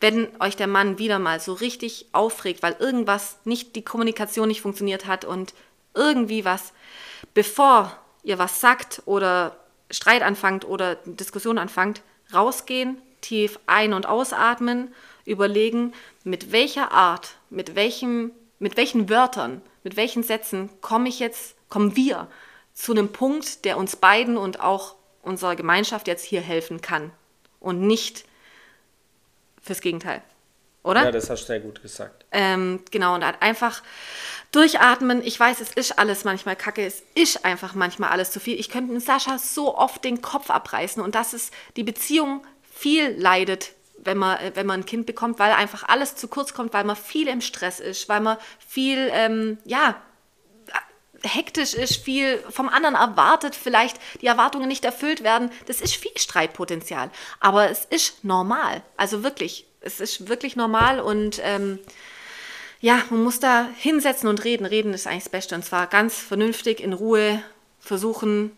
[0.00, 4.60] Wenn euch der Mann wieder mal so richtig aufregt, weil irgendwas nicht, die Kommunikation nicht
[4.60, 5.54] funktioniert hat und
[5.94, 6.72] irgendwie was,
[7.32, 9.56] bevor ihr was sagt oder
[9.90, 12.02] Streit anfangt oder Diskussion anfangt,
[12.34, 14.92] rausgehen, tief ein- und ausatmen,
[15.24, 15.94] überlegen,
[16.24, 21.94] mit welcher Art, mit welchem, mit welchen Wörtern mit welchen Sätzen komme ich jetzt, kommen
[21.94, 22.26] wir
[22.74, 27.12] zu einem Punkt, der uns beiden und auch unserer Gemeinschaft jetzt hier helfen kann
[27.60, 28.24] und nicht
[29.62, 30.22] fürs Gegenteil.
[30.82, 31.04] Oder?
[31.04, 32.24] Ja, das hast du sehr gut gesagt.
[32.32, 33.80] Ähm, genau, und halt einfach
[34.50, 35.24] durchatmen.
[35.24, 38.58] Ich weiß, es ist alles manchmal kacke, es ist einfach manchmal alles zu viel.
[38.58, 43.70] Ich könnte Sascha so oft den Kopf abreißen und dass es die Beziehung viel leidet,
[44.06, 46.84] wenn man, äh, wenn man ein Kind bekommt, weil einfach alles zu kurz kommt, weil
[46.84, 49.96] man viel im Stress ist, weil man viel, ähm, ja,
[51.22, 55.50] hektisch ist, viel vom anderen erwartet, vielleicht die Erwartungen nicht erfüllt werden.
[55.66, 57.10] Das ist viel Streitpotenzial.
[57.40, 58.82] Aber es ist normal.
[58.96, 61.78] Also wirklich, es ist wirklich normal und ähm,
[62.80, 64.66] ja, man muss da hinsetzen und reden.
[64.66, 67.42] Reden ist eigentlich das Beste und zwar ganz vernünftig, in Ruhe
[67.80, 68.56] versuchen,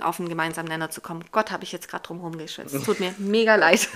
[0.00, 1.24] auf einen gemeinsamen Nenner zu kommen.
[1.30, 2.74] Gott, habe ich jetzt gerade drum rumgeschwitzt.
[2.74, 3.88] Es tut mir mega leid.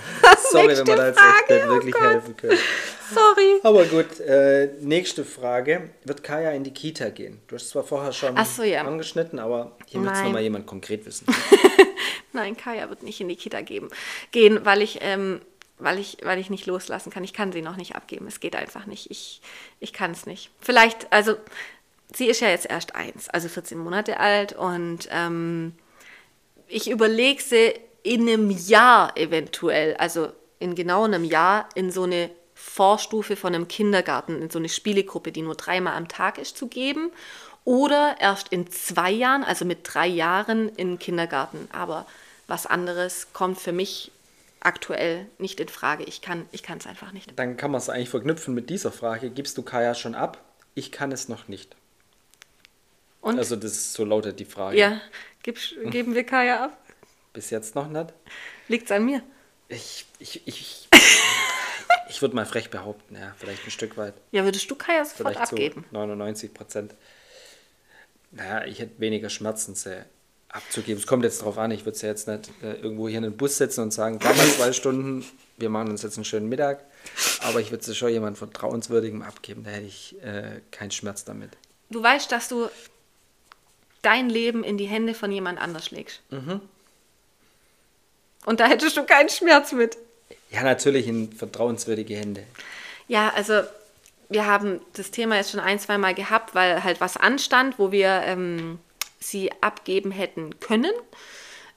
[0.51, 2.57] Sorry, wenn wir da jetzt echt nicht wirklich oh helfen können.
[3.13, 3.59] Sorry.
[3.63, 5.89] Aber gut, äh, nächste Frage.
[6.05, 7.41] Wird Kaya in die Kita gehen?
[7.47, 8.83] Du hast zwar vorher schon so, ja.
[8.83, 11.27] angeschnitten, aber hier will es nochmal jemand konkret wissen.
[12.33, 13.89] Nein, Kaya wird nicht in die Kita geben,
[14.31, 15.41] gehen, weil ich, ähm,
[15.79, 17.25] weil, ich, weil ich nicht loslassen kann.
[17.25, 18.25] Ich kann sie noch nicht abgeben.
[18.27, 19.11] Es geht einfach nicht.
[19.11, 19.41] Ich,
[19.79, 20.49] ich kann es nicht.
[20.61, 21.35] Vielleicht, also
[22.15, 25.73] sie ist ja jetzt erst eins, also 14 Monate alt und ähm,
[26.67, 32.29] ich überlege sie in einem Jahr eventuell, also in genau einem Jahr, in so eine
[32.53, 36.67] Vorstufe von einem Kindergarten, in so eine Spielegruppe, die nur dreimal am Tag ist, zu
[36.67, 37.11] geben.
[37.65, 41.67] Oder erst in zwei Jahren, also mit drei Jahren, in den Kindergarten.
[41.71, 42.05] Aber
[42.47, 44.11] was anderes kommt für mich
[44.61, 46.03] aktuell nicht in Frage.
[46.03, 47.37] Ich kann es einfach nicht.
[47.37, 49.29] Dann kann man es eigentlich verknüpfen mit dieser Frage.
[49.29, 50.41] Gibst du Kaya schon ab?
[50.73, 51.75] Ich kann es noch nicht.
[53.23, 53.39] Und?
[53.39, 54.77] Also das ist so lautet die Frage.
[54.77, 55.01] Ja,
[55.43, 55.57] Gib,
[55.91, 56.77] geben wir Kaya ab?
[57.31, 58.13] Bis jetzt noch nicht.
[58.67, 59.23] Liegt es an mir?
[59.69, 60.89] Ich, ich, ich,
[62.09, 64.13] ich würde mal frech behaupten, ja, vielleicht ein Stück weit.
[64.31, 65.85] Ja, würdest du Kaya sofort vielleicht abgeben?
[65.89, 66.95] So 99 Prozent.
[68.31, 70.03] Naja, ich hätte weniger Schmerzen, sie
[70.49, 70.99] abzugeben.
[70.99, 73.37] Es kommt jetzt darauf an, ich würde sie jetzt nicht äh, irgendwo hier in den
[73.37, 75.25] Bus setzen und sagen, komm mal zwei Stunden,
[75.57, 76.83] wir machen uns jetzt einen schönen Mittag.
[77.41, 81.51] Aber ich würde sie schon jemand Vertrauenswürdigem abgeben, da hätte ich äh, keinen Schmerz damit.
[81.89, 82.69] Du weißt, dass du
[84.03, 86.21] dein Leben in die Hände von jemand anders legst.
[86.29, 86.61] Mhm.
[88.45, 89.97] Und da hättest du keinen Schmerz mit.
[90.51, 92.43] Ja, natürlich in vertrauenswürdige Hände.
[93.07, 93.61] Ja, also
[94.29, 97.91] wir haben das Thema jetzt schon ein, zwei Mal gehabt, weil halt was anstand, wo
[97.91, 98.79] wir ähm,
[99.19, 100.91] sie abgeben hätten können.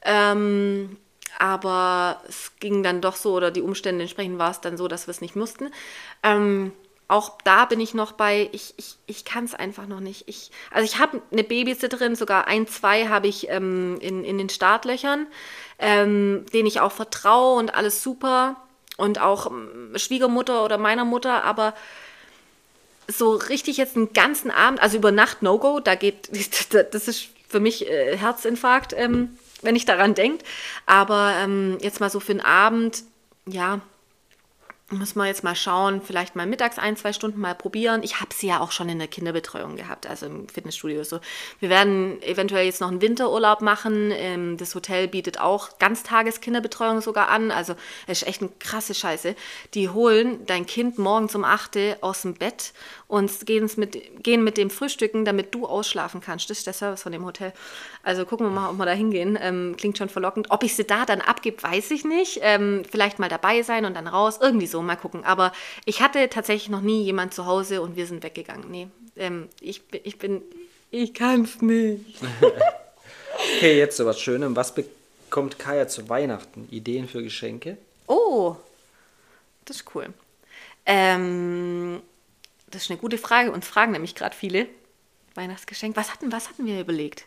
[0.02, 0.96] Ähm,
[1.38, 5.06] aber es ging dann doch so, oder die Umstände entsprechend war es dann so, dass
[5.06, 5.70] wir es nicht mussten.
[6.22, 6.72] Ähm,
[7.08, 10.28] auch da bin ich noch bei, ich, ich, ich kann es einfach noch nicht.
[10.28, 14.48] Ich, also ich habe eine Babysitterin, sogar ein, zwei habe ich ähm, in, in den
[14.48, 15.26] Startlöchern,
[15.78, 18.56] ähm, denen ich auch vertraue und alles super.
[18.96, 21.74] Und auch ähm, Schwiegermutter oder meiner Mutter, aber
[23.08, 26.28] so richtig jetzt einen ganzen Abend, also über Nacht No-Go, da geht,
[26.92, 30.44] das ist für mich äh, Herzinfarkt, ähm, wenn ich daran denke.
[30.86, 33.04] Aber ähm, jetzt mal so für einen Abend,
[33.46, 33.80] ja,
[34.90, 38.04] muss man jetzt mal schauen, vielleicht mal mittags ein, zwei Stunden mal probieren.
[38.04, 41.02] Ich habe sie ja auch schon in der Kinderbetreuung gehabt, also im Fitnessstudio.
[41.02, 41.18] So.
[41.58, 44.12] Wir werden eventuell jetzt noch einen Winterurlaub machen.
[44.12, 47.50] Ähm, das Hotel bietet auch Ganztages-Kinderbetreuung sogar an.
[47.50, 47.74] Also
[48.06, 49.34] es ist echt eine krasse Scheiße.
[49.74, 52.72] Die holen dein Kind morgens um 8 Uhr aus dem Bett
[53.08, 56.50] und gehen mit, gehen mit dem Frühstücken, damit du ausschlafen kannst.
[56.50, 57.52] Das ist der Service von dem Hotel.
[58.02, 59.38] Also gucken wir mal, ob wir da hingehen.
[59.40, 60.50] Ähm, klingt schon verlockend.
[60.50, 62.40] Ob ich sie da dann abgebe, weiß ich nicht.
[62.42, 64.38] Ähm, vielleicht mal dabei sein und dann raus.
[64.40, 65.24] Irgendwie so, mal gucken.
[65.24, 65.52] Aber
[65.84, 68.70] ich hatte tatsächlich noch nie jemand zu Hause und wir sind weggegangen.
[68.70, 70.42] Nee, ähm, ich, ich bin,
[70.90, 72.04] ich kann es nicht.
[73.56, 74.56] okay, jetzt so was Schönes.
[74.56, 76.66] Was bekommt Kaya zu Weihnachten?
[76.72, 77.76] Ideen für Geschenke?
[78.08, 78.56] Oh,
[79.64, 80.08] das ist cool.
[80.84, 82.00] Ähm,
[82.76, 83.52] das ist eine gute Frage.
[83.52, 84.68] Uns fragen nämlich gerade viele.
[85.34, 85.96] Weihnachtsgeschenk.
[85.96, 87.24] Was hatten, was hatten wir überlegt?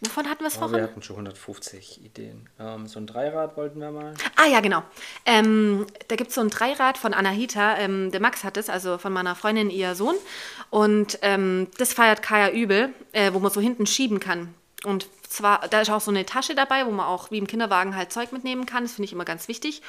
[0.00, 0.76] Wovon hatten wir es oh, vorhin?
[0.76, 2.48] Wir hatten schon 150 Ideen.
[2.60, 4.14] Ähm, so ein Dreirad wollten wir mal.
[4.36, 4.84] Ah ja, genau.
[5.24, 7.78] Ähm, da gibt es so ein Dreirad von Anahita.
[7.78, 10.14] Ähm, der Max hat es, also von meiner Freundin, ihr Sohn.
[10.70, 14.54] Und ähm, das feiert Kaya übel, äh, wo man so hinten schieben kann.
[14.84, 17.96] Und zwar, da ist auch so eine Tasche dabei, wo man auch wie im Kinderwagen
[17.96, 18.84] halt Zeug mitnehmen kann.
[18.84, 19.82] Das finde ich immer ganz wichtig.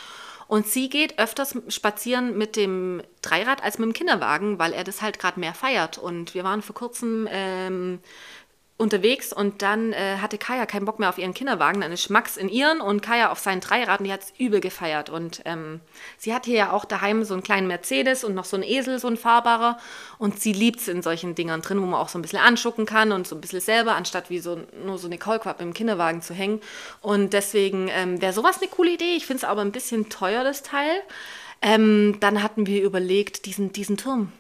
[0.48, 5.02] Und sie geht öfters spazieren mit dem Dreirad als mit dem Kinderwagen, weil er das
[5.02, 5.98] halt gerade mehr feiert.
[5.98, 8.00] Und wir waren vor kurzem ähm,
[8.78, 12.38] unterwegs und dann äh, hatte Kaya keinen Bock mehr auf ihren Kinderwagen, dann ist Max
[12.38, 15.10] in ihren und Kaya auf seinen Dreirad und die hat es übel gefeiert.
[15.10, 15.82] Und ähm,
[16.20, 19.00] sie hat hier ja auch daheim so einen kleinen Mercedes und noch so einen Esel,
[19.00, 19.80] so ein fahrbarer
[20.20, 22.86] und sie liebt es in solchen Dingern drin, wo man auch so ein bisschen anschucken
[22.86, 26.22] kann und so ein bisschen selber, anstatt wie so nur so eine Kaulquappe im Kinderwagen
[26.22, 26.62] zu hängen.
[27.02, 29.16] Und deswegen ähm, wäre sowas eine coole Idee.
[29.16, 31.02] Ich finde es aber ein bisschen teuer, das Teil.
[31.64, 34.32] Ähm, dann hatten wir überlegt, diesen, diesen Turm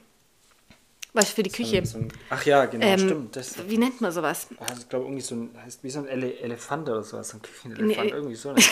[1.18, 1.86] was für die Küche.
[1.86, 3.36] So ein, ach ja, genau, ähm, stimmt.
[3.36, 4.47] Das, wie nennt man sowas?
[4.59, 7.41] Ah, ich glaube, irgendwie so ein, heißt wie so ein Ele Elefant oder sowas, ein
[7.41, 8.51] Küchenelefant, nee, irgendwie so.
[8.57, 8.63] Ne?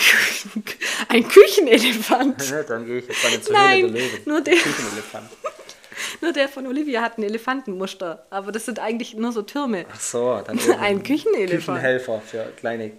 [1.09, 2.53] ein Küchenelefant?
[2.69, 4.19] dann gehe ich jetzt mal zur Nein, Höhle der Löwen.
[4.25, 5.29] Nur der, Küchenelefant.
[6.21, 9.85] nur der von Olivia hat ein Elefantenmuster, aber das sind eigentlich nur so Türme.
[9.91, 11.79] Ach so, dann ein Küchenelefant.
[11.79, 12.91] Küchenhelfer für kleine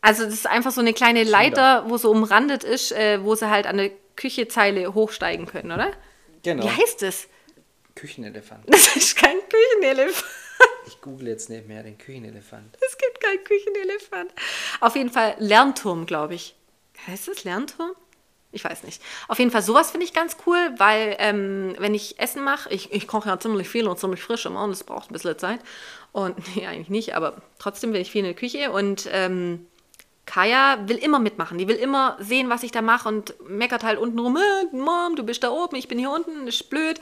[0.00, 3.50] also das ist einfach so eine kleine Leiter, wo so umrandet ist, äh, wo sie
[3.50, 5.90] halt an der Küchezeile hochsteigen können, oder?
[6.42, 6.64] Genau.
[6.64, 7.28] Wie heißt das?
[7.98, 8.62] Küchenelefant.
[8.68, 10.24] Das ist kein Küchenelefant.
[10.86, 12.76] Ich google jetzt nicht mehr den Küchenelefant.
[12.80, 14.32] Es gibt keinen Küchenelefant.
[14.80, 16.54] Auf jeden Fall Lernturm, glaube ich.
[17.06, 17.92] Heißt das Lernturm?
[18.52, 19.02] Ich weiß nicht.
[19.26, 22.92] Auf jeden Fall, sowas finde ich ganz cool, weil ähm, wenn ich Essen mache, ich,
[22.92, 25.60] ich koche ja ziemlich viel und ziemlich frisch immer und es braucht ein bisschen Zeit.
[26.12, 29.66] Und nee, eigentlich nicht, aber trotzdem bin ich viel in der Küche und ähm,
[30.28, 31.56] Kaya will immer mitmachen.
[31.56, 35.16] Die will immer sehen, was ich da mache und meckert halt unten rum, äh, Mom,
[35.16, 37.00] du bist da oben, ich bin hier unten, ist blöd.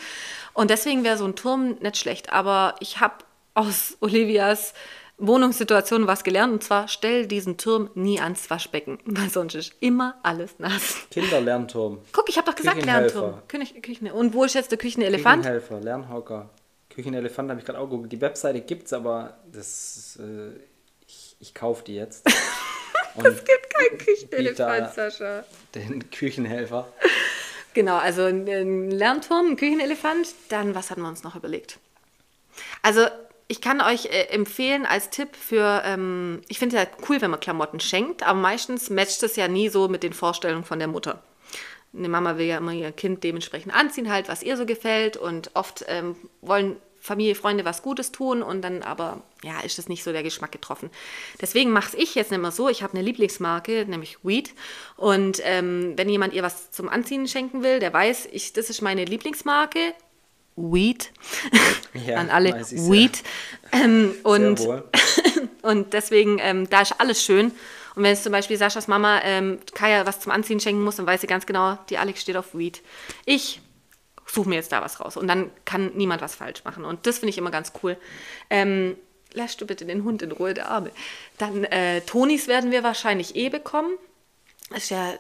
[0.55, 2.33] Und deswegen wäre so ein Turm nicht schlecht.
[2.33, 3.17] Aber ich habe
[3.55, 4.75] aus Olivias
[5.19, 10.15] Wohnungssituation was gelernt und zwar stell diesen Turm nie ans Waschbecken, weil sonst ist immer
[10.23, 11.07] alles nass.
[11.11, 11.99] Kinderlernturm.
[12.13, 13.43] Guck, ich habe doch gesagt Lernturm.
[13.49, 15.43] Küchen, Küchen, und wo ist jetzt der Küchenelefant?
[15.43, 16.51] Küchenhelfer, Lernhocker.
[16.91, 18.13] Küchenelefant habe ich gerade auch geguckt.
[18.13, 20.51] Die Webseite gibt es, aber das, äh,
[21.07, 22.25] ich, ich kaufe die jetzt.
[23.25, 25.45] es gibt keinen Küchenelefant, Sascha.
[25.75, 26.93] Den Küchenhelfer.
[27.75, 30.29] Genau, also ein Lernturm, ein Küchenelefant.
[30.49, 31.79] Dann, was hatten wir uns noch überlegt?
[32.83, 33.07] Also,
[33.49, 37.31] ich kann euch äh, empfehlen als Tipp für, ähm, ich finde es ja cool, wenn
[37.31, 40.89] man Klamotten schenkt, aber meistens matcht es ja nie so mit den Vorstellungen von der
[40.89, 41.23] Mutter.
[41.97, 45.17] Eine Mama will ja immer ihr Kind dementsprechend anziehen, halt, was ihr so gefällt.
[45.17, 46.77] Und oft ähm, wollen
[47.07, 50.51] Familie, Freunde was Gutes tun und dann aber, ja, ist das nicht so der Geschmack
[50.51, 50.91] getroffen.
[51.41, 54.53] Deswegen mache ich jetzt immer so, ich habe eine Lieblingsmarke, nämlich Weed.
[54.97, 58.83] Und ähm, wenn jemand ihr was zum Anziehen schenken will, der weiß, ich, das ist
[58.83, 59.95] meine Lieblingsmarke.
[60.57, 61.13] Weed.
[61.95, 63.23] Ja, An alle Weed.
[63.73, 64.61] Ähm, und,
[65.63, 67.53] und deswegen, ähm, da ist alles schön.
[67.95, 71.07] Und wenn es zum Beispiel Saschas Mama ähm, Kaya was zum Anziehen schenken muss, dann
[71.07, 72.83] weiß sie ganz genau, die Alex steht auf Weed.
[73.25, 73.61] Ich
[74.27, 75.17] suche mir jetzt da was raus.
[75.17, 76.85] Und dann kann niemand was falsch machen.
[76.85, 77.97] Und das finde ich immer ganz cool.
[78.51, 78.97] Ähm,
[79.33, 80.91] lass du bitte den Hund in Ruhe, der Arme.
[81.39, 83.93] Dann äh, Tonis werden wir wahrscheinlich eh bekommen.
[84.71, 85.15] Das ist ja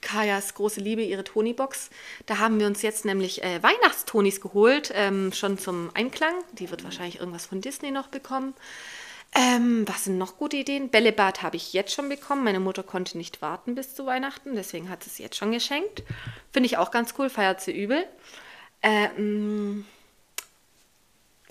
[0.00, 1.90] Kajas große Liebe, ihre Tony-Box.
[2.26, 6.34] Da haben wir uns jetzt nämlich äh, Weihnachtstonis geholt, ähm, schon zum Einklang.
[6.52, 8.54] Die wird wahrscheinlich irgendwas von Disney noch bekommen.
[9.34, 10.88] Ähm, was sind noch gute Ideen?
[10.88, 12.44] Bällebad habe ich jetzt schon bekommen.
[12.44, 16.02] Meine Mutter konnte nicht warten bis zu Weihnachten, deswegen hat sie es jetzt schon geschenkt.
[16.52, 18.06] Finde ich auch ganz cool, feiert sie übel.
[18.82, 19.84] Ähm,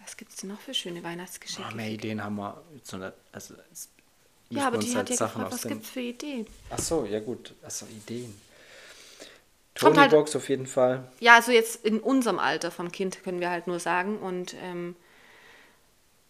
[0.02, 1.70] was gibt es denn noch für schöne Weihnachtsgeschenke?
[1.72, 2.62] Oh, mehr Ideen haben wir.
[2.84, 3.54] So eine, also,
[4.50, 6.48] ja, aber die hat ja Sachen gefragt, was gibt es für Ideen?
[6.70, 8.40] Ach so, ja gut, also Ideen.
[9.76, 11.08] Tonybox halt, auf jeden Fall.
[11.20, 14.18] Ja, also jetzt in unserem Alter vom Kind können wir halt nur sagen.
[14.18, 14.96] Und ähm,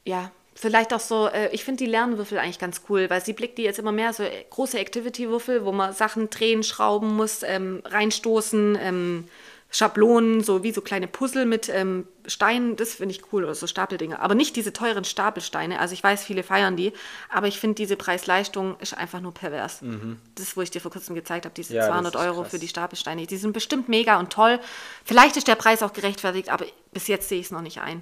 [0.03, 3.57] ja, vielleicht auch so, äh, ich finde die Lernwürfel eigentlich ganz cool, weil sie blickt
[3.57, 7.81] die jetzt immer mehr, so äh, große Activity-Würfel, wo man Sachen drehen, schrauben muss, ähm,
[7.85, 9.25] reinstoßen, ähm,
[9.69, 13.67] Schablonen, so wie so kleine Puzzle mit ähm, Steinen, das finde ich cool, oder so
[13.67, 14.21] Stapeldinger.
[14.21, 15.79] Aber nicht diese teuren Stapelsteine.
[15.79, 16.93] Also ich weiß, viele feiern die,
[17.29, 19.81] aber ich finde diese Preis-Leistung ist einfach nur pervers.
[19.81, 20.19] Mhm.
[20.35, 22.51] Das, wo ich dir vor kurzem gezeigt habe, diese ja, 200 Euro krass.
[22.51, 23.27] für die Stapelsteine.
[23.27, 24.59] Die sind bestimmt mega und toll.
[25.03, 28.01] Vielleicht ist der Preis auch gerechtfertigt, aber bis jetzt sehe ich es noch nicht ein.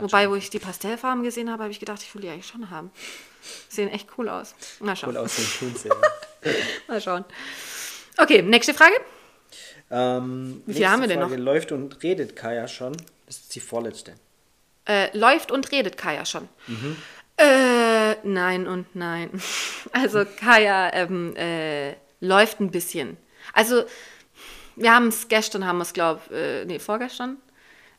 [0.00, 2.68] Wobei, wo ich die Pastellfarben gesehen habe, habe ich gedacht, ich will die eigentlich schon
[2.70, 2.90] haben.
[3.68, 4.54] Sehen echt cool aus.
[4.80, 5.10] Mal schauen.
[5.10, 5.88] Cool aussehen tun sie.
[6.88, 7.24] Mal schauen.
[8.18, 8.94] Okay, nächste Frage.
[9.90, 11.44] Ähm, Wie viel haben wir denn Frage, noch?
[11.44, 12.96] Läuft und redet Kaya schon?
[13.26, 14.14] Das ist die vorletzte.
[14.84, 16.48] Äh, läuft und redet Kaya schon?
[16.66, 16.96] Mhm.
[17.36, 19.30] Äh, nein und nein.
[19.92, 23.16] Also Kaya ähm, äh, läuft ein bisschen.
[23.52, 23.84] Also
[24.74, 27.36] wir haben es gestern, haben wir es glaube äh, nee, vorgestern.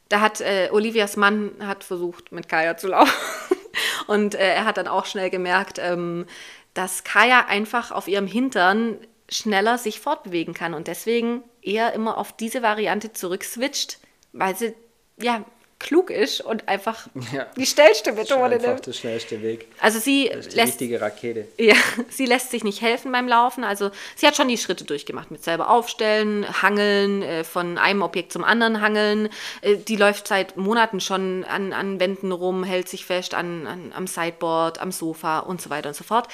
[0.09, 3.13] Da hat äh, Olivias Mann hat versucht, mit Kaya zu laufen.
[4.07, 6.25] und äh, er hat dann auch schnell gemerkt, ähm,
[6.73, 8.97] dass Kaya einfach auf ihrem Hintern
[9.29, 13.99] schneller sich fortbewegen kann und deswegen eher immer auf diese Variante zurückswitcht,
[14.31, 14.73] weil sie
[15.17, 15.43] ja
[15.79, 17.45] klug ist und einfach ja.
[17.55, 18.65] die schnellste Methode nimmt.
[18.65, 19.67] Einfach der schnellste Weg.
[19.79, 21.47] Also sie das ist die lässt, richtige Rakete.
[21.57, 21.75] Ja,
[22.09, 23.63] sie lässt sich nicht helfen beim Laufen.
[23.63, 28.33] Also sie hat schon die Schritte durchgemacht mit selber aufstellen, hangeln, äh, von einem Objekt
[28.33, 29.29] zum anderen hangeln.
[29.61, 33.93] Äh, die läuft seit Monaten schon an, an Wänden rum, hält sich fest an, an,
[33.95, 36.27] am Sideboard, am Sofa und so weiter und so fort.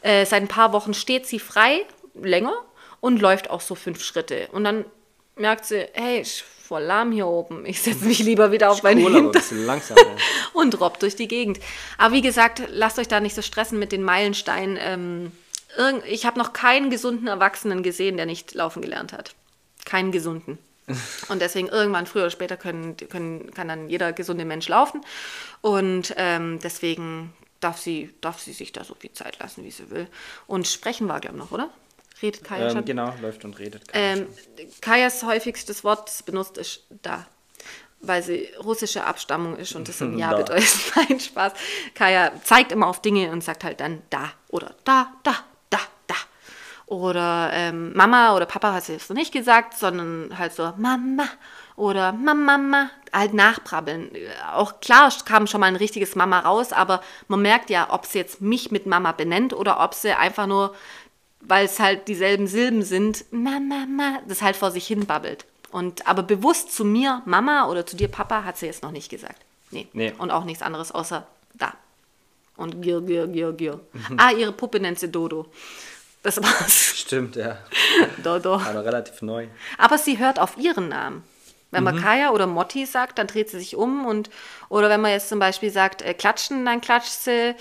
[0.00, 1.84] Äh, seit ein paar Wochen steht sie frei,
[2.14, 2.54] länger
[3.00, 4.48] und läuft auch so fünf Schritte.
[4.52, 4.86] Und dann
[5.36, 7.64] merkt sie, hey, ich voll lahm hier oben.
[7.64, 9.42] Ich setze mich lieber wieder auf meinen Hintern.
[9.64, 10.04] langsam, ja.
[10.52, 11.60] und robbt durch die Gegend.
[11.98, 14.76] Aber wie gesagt, lasst euch da nicht so stressen mit den Meilensteinen.
[14.80, 15.32] Ähm,
[16.08, 19.34] ich habe noch keinen gesunden Erwachsenen gesehen, der nicht laufen gelernt hat.
[19.84, 20.58] Keinen gesunden.
[21.28, 25.02] Und deswegen irgendwann früher oder später können, können, kann dann jeder gesunde Mensch laufen.
[25.60, 29.90] Und ähm, deswegen darf sie, darf sie sich da so viel Zeit lassen, wie sie
[29.90, 30.06] will.
[30.46, 31.70] Und sprechen war, glaube ich, noch, oder?
[32.22, 32.84] Redet Kaya ähm, schon?
[32.84, 34.26] Genau, läuft und redet Kaya ähm,
[34.80, 37.26] Kajas häufigstes Wort, das benutzt, ist da.
[38.00, 40.68] Weil sie russische Abstammung ist und das im Jahr bedeutet.
[40.96, 41.52] Nein, Spaß.
[41.94, 45.34] Kaya zeigt immer auf Dinge und sagt halt dann da oder da, da,
[45.70, 46.14] da, da.
[46.86, 51.24] Oder ähm, Mama oder Papa hat sie jetzt noch nicht gesagt, sondern halt so Mama
[51.76, 54.10] oder Mama, Mama, halt nachbrabbeln.
[54.54, 58.18] Auch klar kam schon mal ein richtiges Mama raus, aber man merkt ja, ob sie
[58.18, 60.74] jetzt mich mit Mama benennt oder ob sie einfach nur
[61.48, 65.46] weil es halt dieselben Silben sind, Mama, Mama, das halt vor sich hin babbelt.
[65.70, 69.08] Und aber bewusst zu mir Mama oder zu dir Papa hat sie jetzt noch nicht
[69.10, 69.42] gesagt.
[69.70, 69.88] Nee.
[69.92, 70.12] nee.
[70.18, 71.74] Und auch nichts anderes außer da.
[72.56, 73.80] Und Gir, Gir, Gir, Gir.
[73.92, 74.16] Mhm.
[74.18, 75.46] Ah, ihre Puppe nennt sie Dodo.
[76.22, 76.94] Das war's.
[76.96, 77.58] Stimmt, ja.
[78.22, 78.54] Dodo.
[78.54, 79.48] Aber relativ neu.
[79.78, 81.22] Aber sie hört auf ihren Namen.
[81.70, 82.00] Wenn man mhm.
[82.00, 84.30] Kaya oder Motti sagt, dann dreht sie sich um und
[84.68, 87.54] oder wenn man jetzt zum Beispiel sagt, äh, klatschen, dann klatscht sie,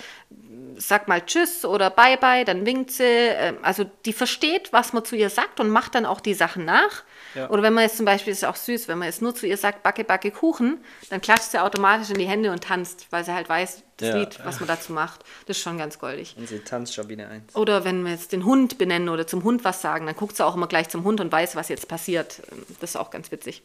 [0.78, 3.04] sag mal Tschüss oder Bye Bye, dann winkt sie.
[3.04, 6.66] Äh, also die versteht, was man zu ihr sagt und macht dann auch die Sachen
[6.66, 7.04] nach.
[7.34, 7.50] Ja.
[7.50, 9.46] Oder wenn man jetzt zum Beispiel, das ist auch süß, wenn man jetzt nur zu
[9.46, 10.78] ihr sagt, backe, backe Kuchen,
[11.10, 14.18] dann klatscht sie automatisch in die Hände und tanzt, weil sie halt weiß, das ja.
[14.18, 15.22] Lied, was man dazu macht.
[15.46, 16.36] Das ist schon ganz goldig.
[16.38, 17.56] Und sie tanzt schon wieder eins.
[17.56, 20.46] Oder wenn wir jetzt den Hund benennen oder zum Hund was sagen, dann guckt sie
[20.46, 22.42] auch immer gleich zum Hund und weiß, was jetzt passiert.
[22.80, 23.64] Das ist auch ganz witzig.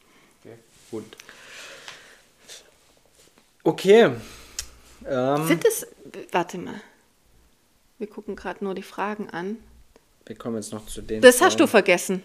[0.92, 1.16] Hund.
[3.62, 4.10] Okay.
[5.06, 5.86] Ähm, Sind es.
[6.32, 6.80] Warte mal.
[7.98, 9.58] Wir gucken gerade nur die Fragen an.
[10.26, 11.20] Wir kommen jetzt noch zu den.
[11.20, 11.46] Das Fragen.
[11.50, 12.22] hast du vergessen.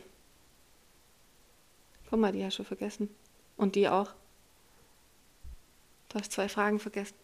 [2.10, 3.10] Guck mal, die hast du vergessen.
[3.58, 4.12] Und die auch.
[6.10, 7.16] Du hast zwei Fragen vergessen.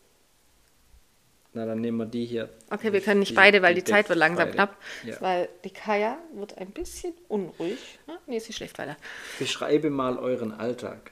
[1.54, 2.50] Na, dann nehmen wir die hier.
[2.70, 4.56] Okay, wir können nicht die, beide, weil die, die Zeit wird langsam beide.
[4.56, 4.78] knapp.
[5.04, 5.20] Ja.
[5.20, 8.00] Weil die Kaya wird ein bisschen unruhig.
[8.26, 8.96] Nee, sie schläft weiter.
[9.38, 11.12] Beschreibe mal euren Alltag.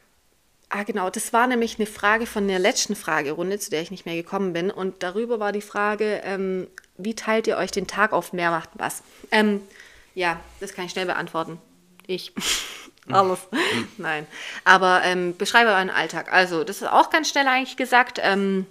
[0.69, 1.09] Ah, genau.
[1.09, 4.53] Das war nämlich eine Frage von der letzten Fragerunde, zu der ich nicht mehr gekommen
[4.53, 4.69] bin.
[4.69, 6.67] Und darüber war die Frage, ähm,
[6.97, 8.33] wie teilt ihr euch den Tag auf?
[8.33, 9.01] Mehr macht was.
[9.31, 9.61] Ähm,
[10.13, 11.59] ja, das kann ich schnell beantworten.
[12.05, 12.33] Ich.
[13.11, 13.39] Alles.
[13.97, 14.27] Nein.
[14.63, 16.31] Aber ähm, beschreibe euren Alltag.
[16.31, 18.19] Also, das ist auch ganz schnell eigentlich gesagt.
[18.21, 18.67] Ähm,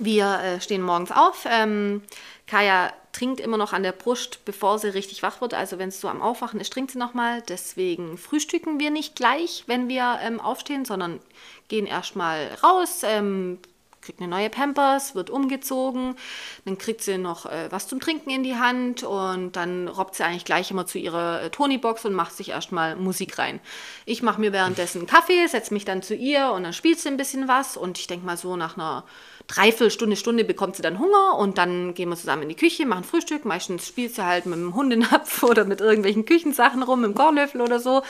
[0.00, 1.44] wir äh, stehen morgens auf.
[1.48, 2.02] Ähm,
[2.48, 5.54] Kaya trinkt immer noch an der Brust, bevor sie richtig wach wird.
[5.54, 7.42] Also wenn es so am Aufwachen ist, trinkt sie nochmal.
[7.42, 11.20] Deswegen frühstücken wir nicht gleich, wenn wir ähm, aufstehen, sondern
[11.68, 13.58] gehen erstmal raus, ähm,
[14.00, 16.16] kriegt eine neue Pampers, wird umgezogen,
[16.64, 20.24] dann kriegt sie noch äh, was zum Trinken in die Hand und dann robbt sie
[20.24, 23.60] eigentlich gleich immer zu ihrer äh, Tony-Box und macht sich erstmal Musik rein.
[24.06, 27.16] Ich mache mir währenddessen Kaffee, setze mich dann zu ihr und dann spielt sie ein
[27.16, 29.04] bisschen was und ich denke mal so nach einer
[29.50, 33.02] Dreiviertelstunde, Stunde bekommt sie dann Hunger und dann gehen wir zusammen in die Küche, machen
[33.02, 33.44] Frühstück.
[33.44, 37.60] Meistens spielt sie halt mit dem Hundenapf oder mit irgendwelchen Küchensachen rum, mit dem Kornlöffel
[37.60, 38.02] oder so.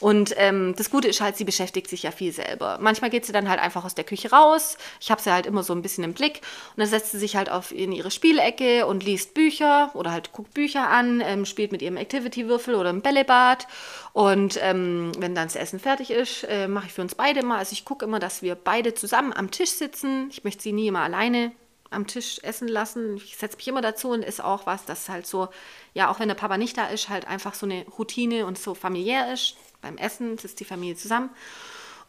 [0.00, 2.78] Und ähm, das Gute ist halt, sie beschäftigt sich ja viel selber.
[2.80, 4.76] Manchmal geht sie dann halt einfach aus der Küche raus.
[5.00, 6.40] Ich habe sie halt immer so ein bisschen im Blick.
[6.74, 10.32] Und dann setzt sie sich halt auf in ihre Spielecke und liest Bücher oder halt
[10.32, 13.68] guckt Bücher an, ähm, spielt mit ihrem Activity-Würfel oder im Bällebad.
[14.12, 17.58] Und ähm, wenn dann das Essen fertig ist, äh, mache ich für uns beide immer.
[17.58, 20.28] Also ich gucke immer, dass wir beide zusammen am Tisch sitzen.
[20.32, 21.52] Ich möchte sie nie immer alleine
[21.90, 23.16] am Tisch essen lassen.
[23.16, 25.48] Ich setze mich immer dazu und ist auch was, das halt so,
[25.94, 28.74] ja, auch wenn der Papa nicht da ist, halt einfach so eine Routine und so
[28.74, 29.56] familiär ist.
[29.80, 31.30] Beim Essen sitzt die Familie zusammen.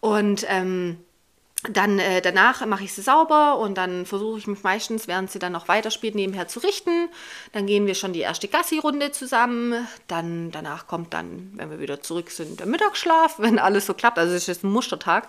[0.01, 0.97] Und ähm,
[1.63, 5.39] dann äh, danach mache ich sie sauber und dann versuche ich mich meistens, während sie
[5.39, 7.09] dann noch weiterspielt, nebenher zu richten.
[7.51, 9.85] Dann gehen wir schon die erste Gassi-Runde zusammen.
[10.07, 14.17] Dann danach kommt dann, wenn wir wieder zurück sind, der Mittagsschlaf, wenn alles so klappt.
[14.17, 15.27] Also es ist ein Mustertag.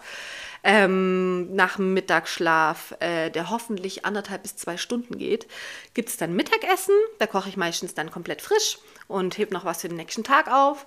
[0.63, 5.47] Ähm, nach dem Mittagsschlaf, äh, der hoffentlich anderthalb bis zwei Stunden geht,
[5.95, 6.95] gibt es dann Mittagessen.
[7.19, 10.53] Da koche ich meistens dann komplett frisch und heb noch was für den nächsten Tag
[10.53, 10.87] auf.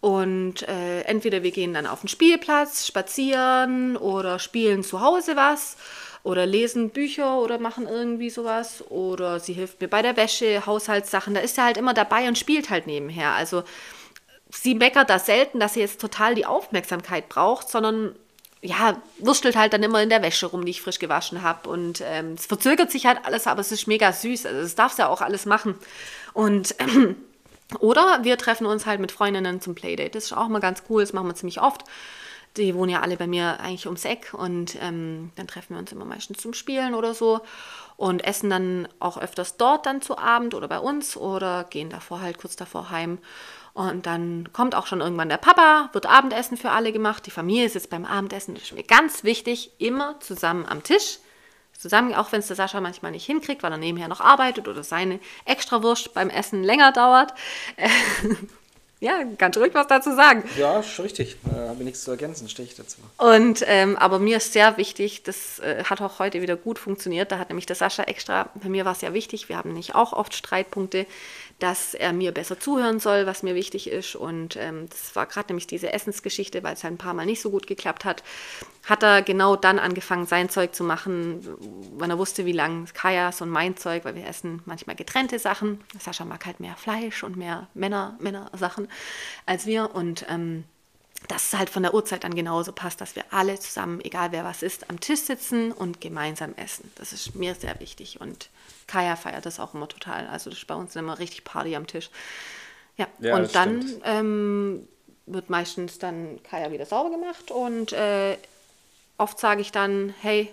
[0.00, 5.78] Und äh, entweder wir gehen dann auf den Spielplatz, spazieren oder spielen zu Hause was
[6.22, 11.34] oder lesen Bücher oder machen irgendwie sowas oder sie hilft mir bei der Wäsche, Haushaltssachen.
[11.34, 13.32] Da ist sie halt immer dabei und spielt halt nebenher.
[13.32, 13.62] Also
[14.50, 18.14] sie meckert da selten, dass sie jetzt total die Aufmerksamkeit braucht, sondern
[18.64, 21.68] ja, wurstelt halt dann immer in der Wäsche rum, die ich frisch gewaschen habe.
[21.68, 24.46] Und ähm, es verzögert sich halt alles, aber es ist mega süß.
[24.46, 25.74] Also das darf sie ja auch alles machen.
[26.32, 27.16] Und ähm,
[27.80, 30.12] oder wir treffen uns halt mit Freundinnen zum Playdate.
[30.12, 31.84] Das ist auch mal ganz cool, das machen wir ziemlich oft.
[32.56, 35.92] Die wohnen ja alle bei mir eigentlich ums Eck und ähm, dann treffen wir uns
[35.92, 37.40] immer meistens zum Spielen oder so
[37.96, 42.20] und essen dann auch öfters dort dann zu Abend oder bei uns oder gehen davor
[42.20, 43.18] halt kurz davor heim.
[43.74, 47.26] Und dann kommt auch schon irgendwann der Papa, wird Abendessen für alle gemacht.
[47.26, 48.54] Die Familie ist jetzt beim Abendessen.
[48.54, 51.18] Das ist mir ganz wichtig, immer zusammen am Tisch
[51.84, 54.82] zusammen, auch wenn es der Sascha manchmal nicht hinkriegt, weil er nebenher noch arbeitet oder
[54.82, 57.34] seine Extrawurst beim Essen länger dauert.
[59.00, 60.44] ja, ganz ruhig was dazu sagen.
[60.56, 61.36] Ja, ist richtig.
[61.44, 62.98] Da habe ich nichts zu ergänzen, stehe ich dazu.
[63.18, 67.30] Und, ähm, aber mir ist sehr wichtig, das äh, hat auch heute wieder gut funktioniert.
[67.30, 69.94] Da hat nämlich der Sascha extra, bei mir war es ja wichtig, wir haben nicht
[69.94, 71.06] auch oft Streitpunkte,
[71.58, 74.16] dass er mir besser zuhören soll, was mir wichtig ist.
[74.16, 77.40] Und ähm, das war gerade nämlich diese Essensgeschichte, weil es halt ein paar Mal nicht
[77.40, 78.22] so gut geklappt hat.
[78.84, 81.46] Hat er genau dann angefangen, sein Zeug zu machen,
[81.96, 85.80] wenn er wusste, wie lang Kajas und mein Zeug, weil wir essen manchmal getrennte Sachen.
[85.98, 88.88] Sascha mag halt mehr Fleisch und mehr Männer, Männer-Sachen
[89.46, 89.94] als wir.
[89.94, 90.64] Und ähm,
[91.28, 94.44] dass es halt von der Uhrzeit dann genauso passt, dass wir alle zusammen, egal wer
[94.44, 96.90] was ist, am Tisch sitzen und gemeinsam essen.
[96.96, 98.50] Das ist mir sehr wichtig und
[98.86, 100.26] Kaya feiert das auch immer total.
[100.26, 102.10] Also das ist bei uns immer richtig Party am Tisch.
[102.96, 104.88] Ja, ja und dann ähm,
[105.26, 108.36] wird meistens dann Kaya wieder sauber gemacht und äh,
[109.16, 110.52] oft sage ich dann, hey,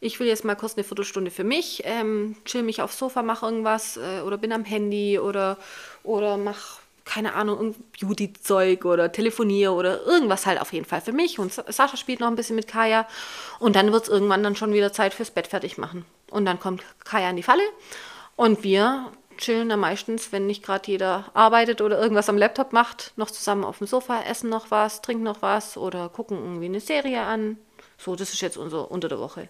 [0.00, 3.46] ich will jetzt mal kurz eine Viertelstunde für mich, ähm, chill mich aufs Sofa, mache
[3.46, 5.56] irgendwas äh, oder bin am Handy oder,
[6.02, 11.38] oder mach keine Ahnung, Beauty-Zeug oder telefoniere oder irgendwas halt auf jeden Fall für mich.
[11.38, 13.06] Und Sascha spielt noch ein bisschen mit Kaya.
[13.58, 16.04] Und dann wird es irgendwann dann schon wieder Zeit fürs Bett fertig machen.
[16.30, 17.62] Und dann kommt Kaya in die Falle
[18.36, 23.12] und wir chillen dann meistens, wenn nicht gerade jeder arbeitet oder irgendwas am Laptop macht,
[23.16, 26.80] noch zusammen auf dem Sofa, essen noch was, trinken noch was oder gucken irgendwie eine
[26.80, 27.58] Serie an.
[27.98, 29.48] So, das ist jetzt unser unter der Woche.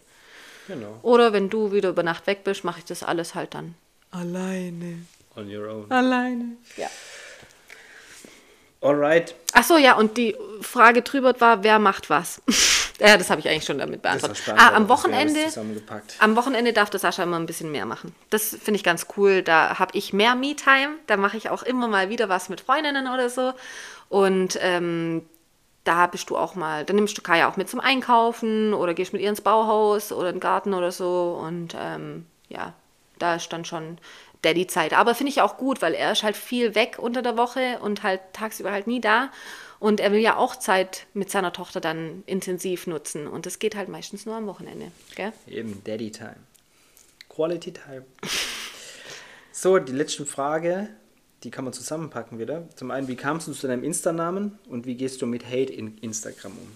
[0.69, 0.99] Genau.
[1.03, 3.75] Oder wenn du wieder über Nacht weg bist, mache ich das alles halt dann
[4.11, 5.07] alleine.
[5.37, 5.91] On your own.
[5.91, 6.57] Alleine.
[6.77, 6.89] Ja.
[8.85, 9.35] Alright.
[9.55, 12.43] Ach so, ja, und die Frage drüber war, wer macht was?
[13.01, 14.43] ja, das habe ich eigentlich schon damit beantwortet.
[14.55, 15.41] ah, am Wochenende,
[16.19, 18.15] am Wochenende darf der Sascha immer ein bisschen mehr machen.
[18.29, 19.43] Das finde ich ganz cool.
[19.43, 20.97] Da habe ich mehr Me-Time.
[21.07, 23.55] Da mache ich auch immer mal wieder was mit Freundinnen oder so.
[24.11, 25.23] Und ähm,
[25.85, 29.15] da bist du auch mal, dann nimmst du Kaya auch mit zum Einkaufen oder gehst
[29.15, 31.41] mit ihr ins Bauhaus oder in den Garten oder so.
[31.43, 32.75] Und ähm, ja,
[33.19, 33.97] da ist dann schon
[34.45, 34.93] Daddy-Zeit.
[34.93, 38.03] Aber finde ich auch gut, weil er ist halt viel weg unter der Woche und
[38.03, 39.31] halt tagsüber halt nie da.
[39.81, 43.27] Und er will ja auch Zeit mit seiner Tochter dann intensiv nutzen.
[43.27, 44.91] Und das geht halt meistens nur am Wochenende.
[45.15, 45.33] Gell?
[45.47, 46.37] Eben, Daddy-Time.
[47.29, 48.05] Quality Time.
[49.53, 50.89] so, die letzte Frage,
[51.43, 52.69] die kann man zusammenpacken wieder.
[52.77, 55.99] Zum einen, wie kamst du zu deinem Insta-Namen und wie gehst du mit Hate in
[55.99, 56.69] Instagram um?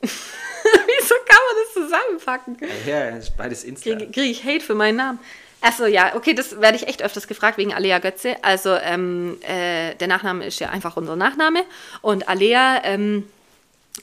[0.00, 2.56] Wieso kann man das zusammenpacken?
[2.86, 3.90] Ja, ja ist beides Insta.
[3.90, 5.18] Kriege krieg ich Hate für meinen Namen?
[5.60, 8.36] Achso, ja, okay, das werde ich echt öfters gefragt wegen Alea Götze.
[8.42, 11.64] Also, ähm, äh, der Nachname ist ja einfach unser Nachname.
[12.02, 13.28] Und Alea ähm,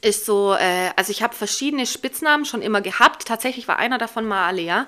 [0.02, 3.26] ist so, äh, also ich habe verschiedene Spitznamen schon immer gehabt.
[3.26, 4.88] Tatsächlich war einer davon mal Alea.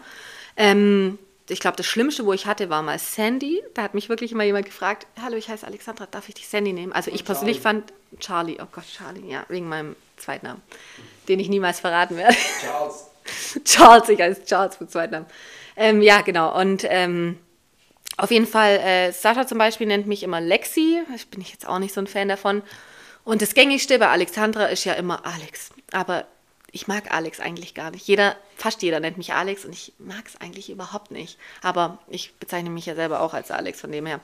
[0.58, 3.62] Ähm, ich glaube, das Schlimmste, wo ich hatte, war mal Sandy.
[3.76, 6.74] Da hat mich wirklich immer jemand gefragt: Hallo, ich heiße Alexandra, darf ich dich Sandy
[6.74, 6.92] nehmen?
[6.92, 10.62] Also, ich persönlich fand Charlie, oh Gott, Charlie, ja, wegen meinem Zweitnamen,
[11.28, 12.36] den ich niemals verraten werde.
[12.62, 13.06] Charles.
[13.66, 15.28] Charles, ich heiße Charles mit Zweitnamen.
[15.78, 16.60] Ähm, ja, genau.
[16.60, 17.38] Und ähm,
[18.18, 21.02] auf jeden Fall, äh, Sascha zum Beispiel nennt mich immer Lexi.
[21.16, 22.62] Ich bin ich jetzt auch nicht so ein Fan davon.
[23.24, 25.72] Und das gängigste bei Alexandra ist ja immer Alex.
[25.92, 26.26] Aber
[26.76, 28.06] ich mag Alex eigentlich gar nicht.
[28.06, 31.40] Jeder, fast jeder nennt mich Alex und ich mag es eigentlich überhaupt nicht.
[31.62, 34.20] Aber ich bezeichne mich ja selber auch als Alex, von dem her.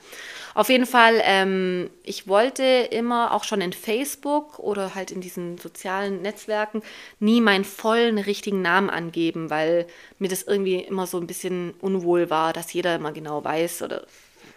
[0.52, 5.56] Auf jeden Fall, ähm, ich wollte immer auch schon in Facebook oder halt in diesen
[5.56, 6.82] sozialen Netzwerken
[7.20, 9.86] nie meinen vollen richtigen Namen angeben, weil
[10.18, 14.06] mir das irgendwie immer so ein bisschen unwohl war, dass jeder immer genau weiß oder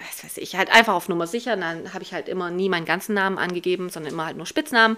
[0.01, 1.55] was weiß ich, halt einfach auf Nummer sicher.
[1.55, 4.97] dann habe ich halt immer nie meinen ganzen Namen angegeben, sondern immer halt nur Spitznamen.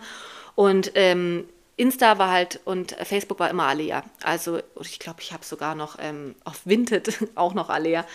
[0.55, 1.47] Und ähm,
[1.77, 4.03] Insta war halt und Facebook war immer Alea.
[4.23, 8.05] Also ich glaube, ich habe sogar noch ähm, auf Vinted auch noch Alea.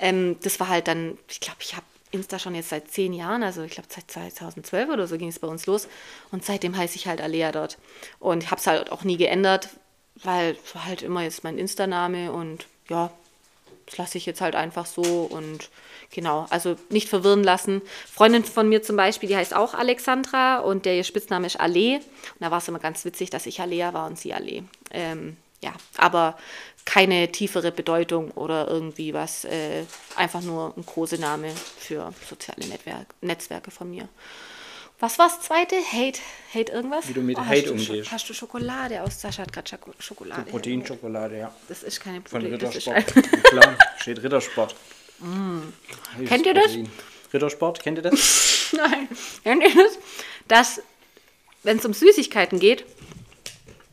[0.00, 3.42] Ähm, das war halt dann, ich glaube, ich habe Insta schon jetzt seit zehn Jahren,
[3.42, 5.88] also ich glaube seit 2012 oder so ging es bei uns los.
[6.32, 7.78] Und seitdem heiße ich halt Alea dort.
[8.18, 9.68] Und habe es halt auch nie geändert,
[10.16, 13.10] weil es war halt immer jetzt mein Insta-Name und ja,
[13.86, 15.70] das lasse ich jetzt halt einfach so und
[16.12, 17.80] Genau, also nicht verwirren lassen.
[18.12, 21.96] Freundin von mir zum Beispiel, die heißt auch Alexandra und der ihr Spitzname ist Allee.
[21.96, 24.62] Und da war es immer ganz witzig, dass ich Alea war und sie Allee.
[24.90, 26.36] Ähm, ja, aber
[26.84, 29.46] keine tiefere Bedeutung oder irgendwie was.
[29.46, 29.84] Äh,
[30.14, 34.06] einfach nur ein Kosename für soziale Netzwerk, Netzwerke von mir.
[34.98, 35.76] Was war das zweite?
[35.76, 36.20] Hate,
[36.54, 37.08] Hate irgendwas?
[37.08, 38.08] Wie du mit oh, Hate hast umgehst.
[38.08, 39.20] Du, hast du Schokolade aus?
[39.20, 40.50] Sascha hat gerade Schokolade.
[40.50, 41.54] Proteinschokolade, ja.
[41.68, 42.58] Das ist keine Von Protein.
[42.58, 43.44] Das ist Rittersport.
[43.44, 44.76] Klar, steht Rittersport.
[45.22, 45.72] Mm.
[46.26, 46.76] Kennt ihr das?
[47.32, 48.70] Rittersport, kennt ihr das?
[48.76, 49.08] Nein.
[49.42, 49.98] Kennt ihr das?
[50.48, 50.82] Dass,
[51.62, 52.84] wenn es um Süßigkeiten geht,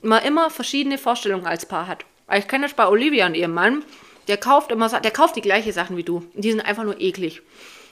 [0.01, 2.05] man immer verschiedene Vorstellungen als Paar hat.
[2.32, 3.84] Ich kenne das bei Olivia und ihrem Mann.
[4.27, 6.23] Der kauft immer, der kauft die gleichen Sachen wie du.
[6.34, 7.41] Die sind einfach nur eklig.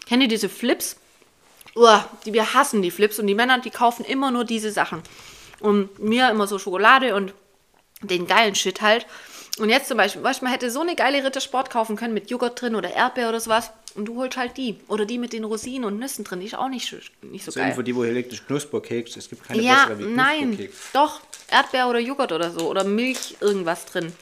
[0.07, 0.97] Kennt ihr diese Flips?
[1.75, 5.01] Uah, die, wir hassen die Flips und die Männer, die kaufen immer nur diese Sachen.
[5.59, 7.33] Und mir immer so Schokolade und
[8.01, 9.05] den geilen Shit halt.
[9.59, 12.61] Und jetzt zum Beispiel, weißt man hätte so eine geile Rittersport kaufen können mit Joghurt
[12.61, 13.71] drin oder Erdbeer oder sowas.
[13.95, 14.77] Und du holst halt die.
[14.87, 16.39] Oder die mit den Rosinen und Nüssen drin.
[16.39, 17.69] Die ist auch nicht, nicht so so geil.
[17.69, 19.17] Info, die, wo ist Knusperkeks.
[19.17, 20.39] Es gibt keine ja, bessere wie nein.
[20.43, 20.77] Knusperkeks.
[20.93, 21.21] Doch.
[21.49, 22.69] Erdbeer oder Joghurt oder so.
[22.69, 24.13] Oder Milch, irgendwas drin.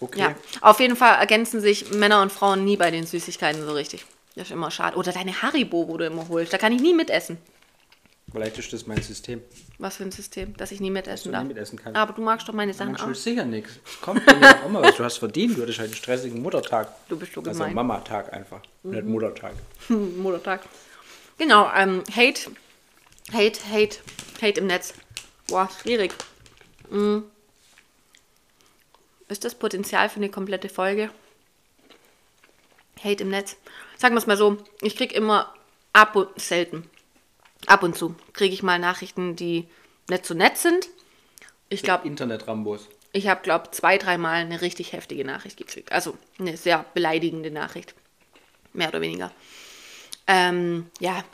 [0.00, 0.20] Okay.
[0.20, 0.34] Ja.
[0.62, 4.06] Auf jeden Fall ergänzen sich Männer und Frauen nie bei den Süßigkeiten so richtig.
[4.34, 4.96] Das ist immer schade.
[4.96, 6.52] Oder deine Haribo, wo du immer holst.
[6.52, 7.36] Da kann ich nie mitessen.
[8.32, 9.42] Vielleicht ist das mein System.
[9.80, 11.42] Was für ein System, dass ich nie mitessen darf.
[11.42, 11.98] nie mitessen kannst.
[11.98, 13.14] Aber du magst doch meine Sachen auch.
[13.14, 13.72] sicher nichts.
[14.02, 14.96] Kommt bei mir auch mal was.
[14.96, 15.56] Du hast verdient.
[15.56, 16.92] Du hattest halt einen stressigen Muttertag.
[17.08, 17.74] Du bist so Also gemein.
[17.74, 18.60] Mama-Tag einfach.
[18.82, 19.54] Nicht Muttertag.
[19.88, 20.60] Muttertag.
[21.38, 22.50] Genau, ähm, Hate,
[23.32, 23.96] Hate, Hate,
[24.42, 24.92] Hate im Netz.
[25.48, 26.12] Boah, schwierig.
[26.90, 27.20] Mm.
[29.28, 31.08] Ist das Potenzial für eine komplette Folge?
[33.02, 33.56] Hate im Netz.
[33.96, 35.54] Sagen wir es mal so, ich kriege immer
[35.94, 36.89] ab und selten.
[37.66, 39.68] Ab und zu kriege ich mal Nachrichten, die
[40.08, 40.88] nicht so nett sind.
[41.68, 42.88] Ich glaube, Internet-Rambos.
[43.12, 45.92] ich habe, glaube zwei, dreimal eine richtig heftige Nachricht gekriegt.
[45.92, 47.94] Also eine sehr beleidigende Nachricht.
[48.72, 49.32] Mehr oder weniger.
[50.26, 51.24] Ähm, ja,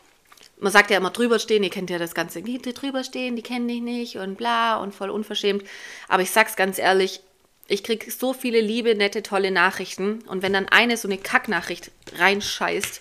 [0.59, 3.37] man sagt ja immer drüber stehen, ihr kennt ja das Ganze, die, die drüber stehen,
[3.37, 5.65] die kennen dich nicht und bla und voll unverschämt.
[6.09, 7.21] Aber ich sag's ganz ehrlich,
[7.69, 11.91] ich krieg so viele liebe, nette, tolle Nachrichten und wenn dann eine so eine Kacknachricht
[12.17, 13.01] reinscheißt,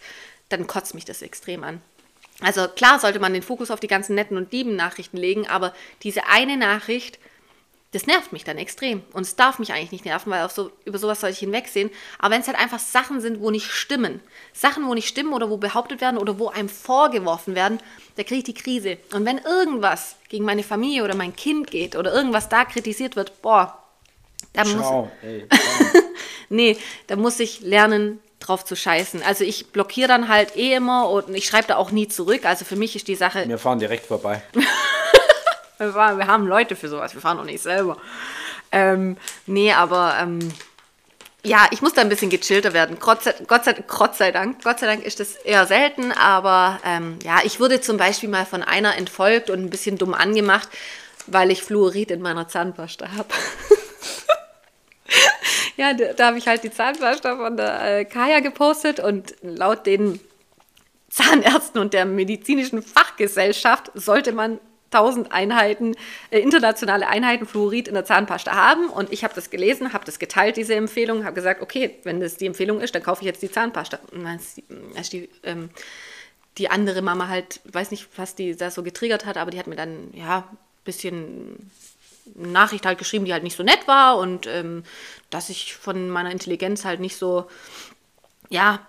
[0.50, 1.82] dann kotzt mich das extrem an.
[2.42, 5.74] Also klar sollte man den Fokus auf die ganzen netten und lieben Nachrichten legen, aber
[6.04, 7.18] diese eine Nachricht,
[7.92, 9.04] das nervt mich dann extrem.
[9.14, 11.90] Und es darf mich eigentlich nicht nerven, weil so, über sowas soll ich hinwegsehen.
[12.20, 14.20] Aber wenn es halt einfach Sachen sind, wo nicht stimmen,
[14.52, 17.80] Sachen, wo nicht stimmen oder wo behauptet werden oder wo einem vorgeworfen werden,
[18.18, 18.98] da kriege ich die Krise.
[19.14, 23.42] Und wenn irgendwas gegen meine Familie oder mein Kind geht oder irgendwas da kritisiert wird,
[23.42, 23.82] boah,
[24.52, 25.10] da muss.
[25.22, 25.48] Ey,
[26.50, 26.78] nee,
[27.08, 29.24] da muss ich lernen, drauf zu scheißen.
[29.24, 32.46] Also ich blockiere dann halt eh immer und ich schreibe da auch nie zurück.
[32.46, 34.42] Also für mich ist die Sache, Wir fahren direkt vorbei.
[35.78, 37.98] wir, fahren, wir haben Leute für sowas, wir fahren auch nicht selber.
[38.72, 40.40] Ähm, nee, aber ähm,
[41.46, 42.98] ja, ich muss da ein bisschen gechillter werden.
[43.00, 44.64] Gott sei, Gott, sei, Gott sei Dank.
[44.64, 48.46] Gott sei Dank ist das eher selten, aber ähm, ja, ich wurde zum Beispiel mal
[48.46, 50.68] von einer entfolgt und ein bisschen dumm angemacht,
[51.28, 53.30] weil ich Fluorid in meiner Zahnpasta habe.
[55.78, 59.86] ja, da, da habe ich halt die Zahnpasta von der äh, Kaya gepostet und laut
[59.86, 60.20] den
[61.10, 64.60] Zahnärzten und der medizinischen Fachgesellschaft sollte man
[64.92, 65.96] 1000 Einheiten,
[66.30, 68.90] äh, internationale Einheiten Fluorid in der Zahnpasta haben.
[68.90, 72.38] Und ich habe das gelesen, habe das geteilt, diese Empfehlung, habe gesagt, okay, wenn das
[72.38, 74.00] die Empfehlung ist, dann kaufe ich jetzt die Zahnpasta.
[74.12, 75.70] Und dann ist die, ähm,
[76.58, 79.68] die andere Mama halt, weiß nicht, was die da so getriggert hat, aber die hat
[79.68, 81.72] mir dann, ja, ein bisschen
[82.34, 84.84] Nachricht halt geschrieben, die halt nicht so nett war und ähm,
[85.30, 87.46] dass ich von meiner Intelligenz halt nicht so,
[88.50, 88.88] ja,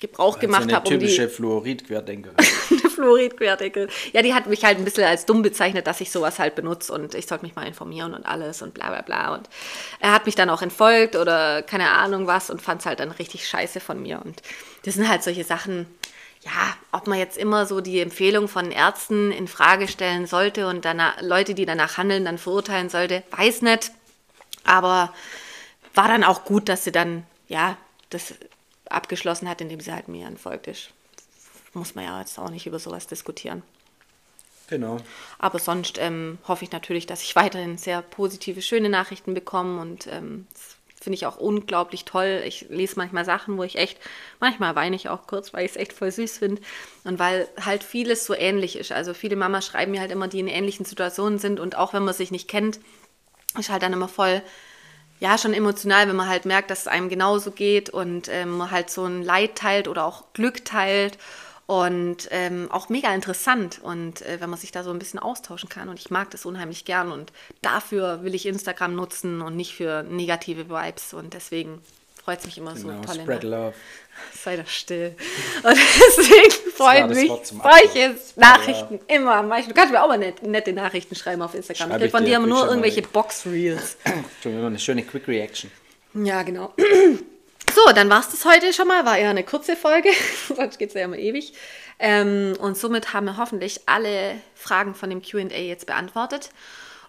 [0.00, 0.86] Gebrauch gemacht habe.
[0.86, 2.36] Um typische Fluorid-Querdenkerin.
[2.70, 3.88] eine Fluorid-Querdenkerin.
[4.12, 6.92] Ja, die hat mich halt ein bisschen als dumm bezeichnet, dass ich sowas halt benutze
[6.92, 9.34] und ich sollte mich mal informieren und alles und bla bla bla.
[9.34, 9.48] Und
[10.00, 13.12] er hat mich dann auch entfolgt oder keine Ahnung was und fand es halt dann
[13.12, 14.20] richtig scheiße von mir.
[14.22, 14.42] Und
[14.84, 15.86] das sind halt solche Sachen,
[16.44, 20.84] ja, ob man jetzt immer so die Empfehlung von Ärzten in Frage stellen sollte und
[20.84, 23.92] danach, Leute, die danach handeln, dann verurteilen sollte, weiß nicht.
[24.64, 25.12] Aber
[25.94, 27.76] war dann auch gut, dass sie dann, ja,
[28.10, 28.34] das
[28.88, 30.90] abgeschlossen hat, indem sie halt mir entfolgt ist.
[31.72, 33.62] Muss man ja jetzt auch nicht über sowas diskutieren.
[34.68, 34.98] Genau.
[35.38, 40.06] Aber sonst ähm, hoffe ich natürlich, dass ich weiterhin sehr positive, schöne Nachrichten bekomme und
[40.06, 40.46] ähm,
[41.04, 42.42] finde ich auch unglaublich toll.
[42.44, 43.98] Ich lese manchmal Sachen, wo ich echt,
[44.40, 46.60] manchmal weine ich auch kurz, weil ich es echt voll süß finde.
[47.04, 48.90] Und weil halt vieles so ähnlich ist.
[48.90, 51.60] Also viele Mamas schreiben mir halt immer, die in ähnlichen Situationen sind.
[51.60, 52.80] Und auch wenn man sich nicht kennt,
[53.58, 54.42] ist halt dann immer voll,
[55.20, 58.90] ja, schon emotional, wenn man halt merkt, dass es einem genauso geht und ähm, halt
[58.90, 61.18] so ein Leid teilt oder auch Glück teilt
[61.66, 65.68] und ähm, auch mega interessant und äh, wenn man sich da so ein bisschen austauschen
[65.68, 69.74] kann und ich mag das unheimlich gern und dafür will ich Instagram nutzen und nicht
[69.74, 71.80] für negative Vibes und deswegen
[72.22, 73.22] freut es mich immer genau, so toll.
[73.22, 73.74] Spread love.
[74.44, 75.14] Sei doch still.
[75.62, 79.16] Und deswegen freut mich solche Nachrichten ja.
[79.16, 79.70] immer am meisten.
[79.70, 81.90] Du kannst mir auch mal nette, Nachrichten schreiben auf Instagram.
[81.90, 83.96] Schreib ich von dir aber nur irgendwelche Box-Reels.
[84.44, 85.70] Eine schöne Quick Reaction.
[86.14, 86.72] Ja, genau.
[87.74, 89.04] So, dann war es das heute schon mal.
[89.04, 90.10] War eher eine kurze Folge,
[90.54, 91.54] sonst geht es ja immer ewig.
[91.98, 96.50] Ähm, und somit haben wir hoffentlich alle Fragen von dem QA jetzt beantwortet.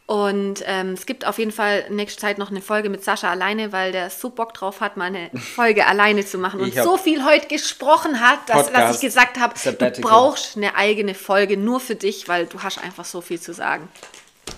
[0.07, 3.71] Und ähm, es gibt auf jeden Fall nächste Zeit noch eine Folge mit Sascha alleine,
[3.71, 7.25] weil der so Bock drauf hat, mal eine Folge alleine zu machen und so viel
[7.25, 11.95] heute gesprochen hat, dass, dass ich gesagt habe, du brauchst eine eigene Folge nur für
[11.95, 13.89] dich, weil du hast einfach so viel zu sagen.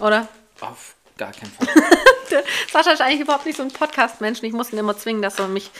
[0.01, 0.27] Oder?
[0.59, 1.67] Auf gar keinen Fall.
[2.71, 4.43] Sascha ist eigentlich überhaupt nicht so ein Podcast-Mensch.
[4.43, 5.71] Ich muss ihn immer zwingen, dass er mich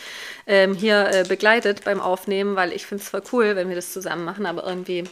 [0.47, 3.93] ähm, hier äh, begleitet beim Aufnehmen, weil ich finde es voll cool, wenn wir das
[3.93, 4.45] zusammen machen.
[4.45, 5.03] Aber irgendwie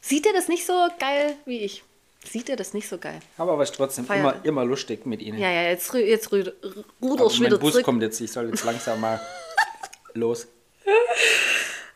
[0.00, 1.84] sieht er das nicht so geil wie ich
[2.28, 3.20] sieht er das nicht so geil.
[3.38, 5.38] Aber war trotzdem immer, immer lustig mit ihnen.
[5.38, 7.84] Ja, ja, jetzt, jetzt ruderst du wieder Bus zurück.
[7.84, 9.20] kommt jetzt, ich soll jetzt langsam mal
[10.14, 10.46] los.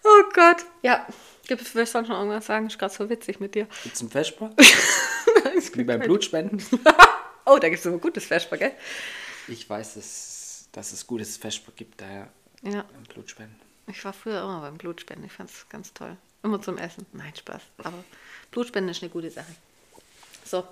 [0.03, 0.59] Oh Gott.
[0.83, 1.07] Ja,
[1.47, 2.67] gibt es vielleicht noch irgendwas sagen?
[2.67, 3.67] Ist gerade so witzig mit dir.
[3.83, 4.51] Gibt es ein Vesper?
[5.75, 6.63] Wie beim Blutspenden?
[7.47, 8.73] oh, da gibt es ein gutes Vesper, gell?
[9.49, 12.29] Ich weiß, dass, dass es gutes Vesper gibt, daher
[12.63, 12.85] ja.
[12.93, 13.61] beim Blutspenden.
[13.87, 15.27] Ich war früher immer beim Blutspenden.
[15.27, 16.17] Ich fand es ganz toll.
[16.43, 17.07] Immer zum Essen.
[17.13, 17.63] Nein, Spaß.
[17.79, 18.03] Aber
[18.51, 19.55] Blutspenden ist eine gute Sache.
[20.45, 20.67] So,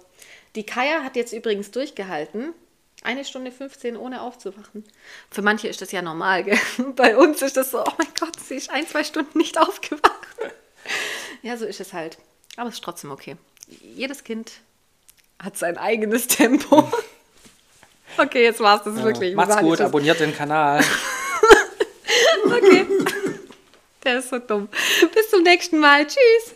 [0.55, 2.55] die Kaya hat jetzt übrigens durchgehalten.
[3.03, 4.85] Eine Stunde 15 ohne aufzuwachen.
[5.31, 6.59] Für manche ist das ja normal, gell?
[6.97, 10.27] Bei uns ist das so, oh mein Gott, sie ist ein, zwei Stunden nicht aufgewacht.
[11.43, 12.19] ja, so ist es halt.
[12.57, 13.37] Aber es ist trotzdem okay.
[13.67, 14.53] Jedes Kind
[15.43, 16.91] hat sein eigenes Tempo.
[18.17, 19.35] okay, jetzt war's das ja, wirklich.
[19.35, 20.83] Macht's gut, abonniert den Kanal.
[22.47, 22.87] okay.
[24.05, 24.69] Der ist so dumm.
[25.15, 26.07] Bis zum nächsten Mal.
[26.07, 26.55] Tschüss.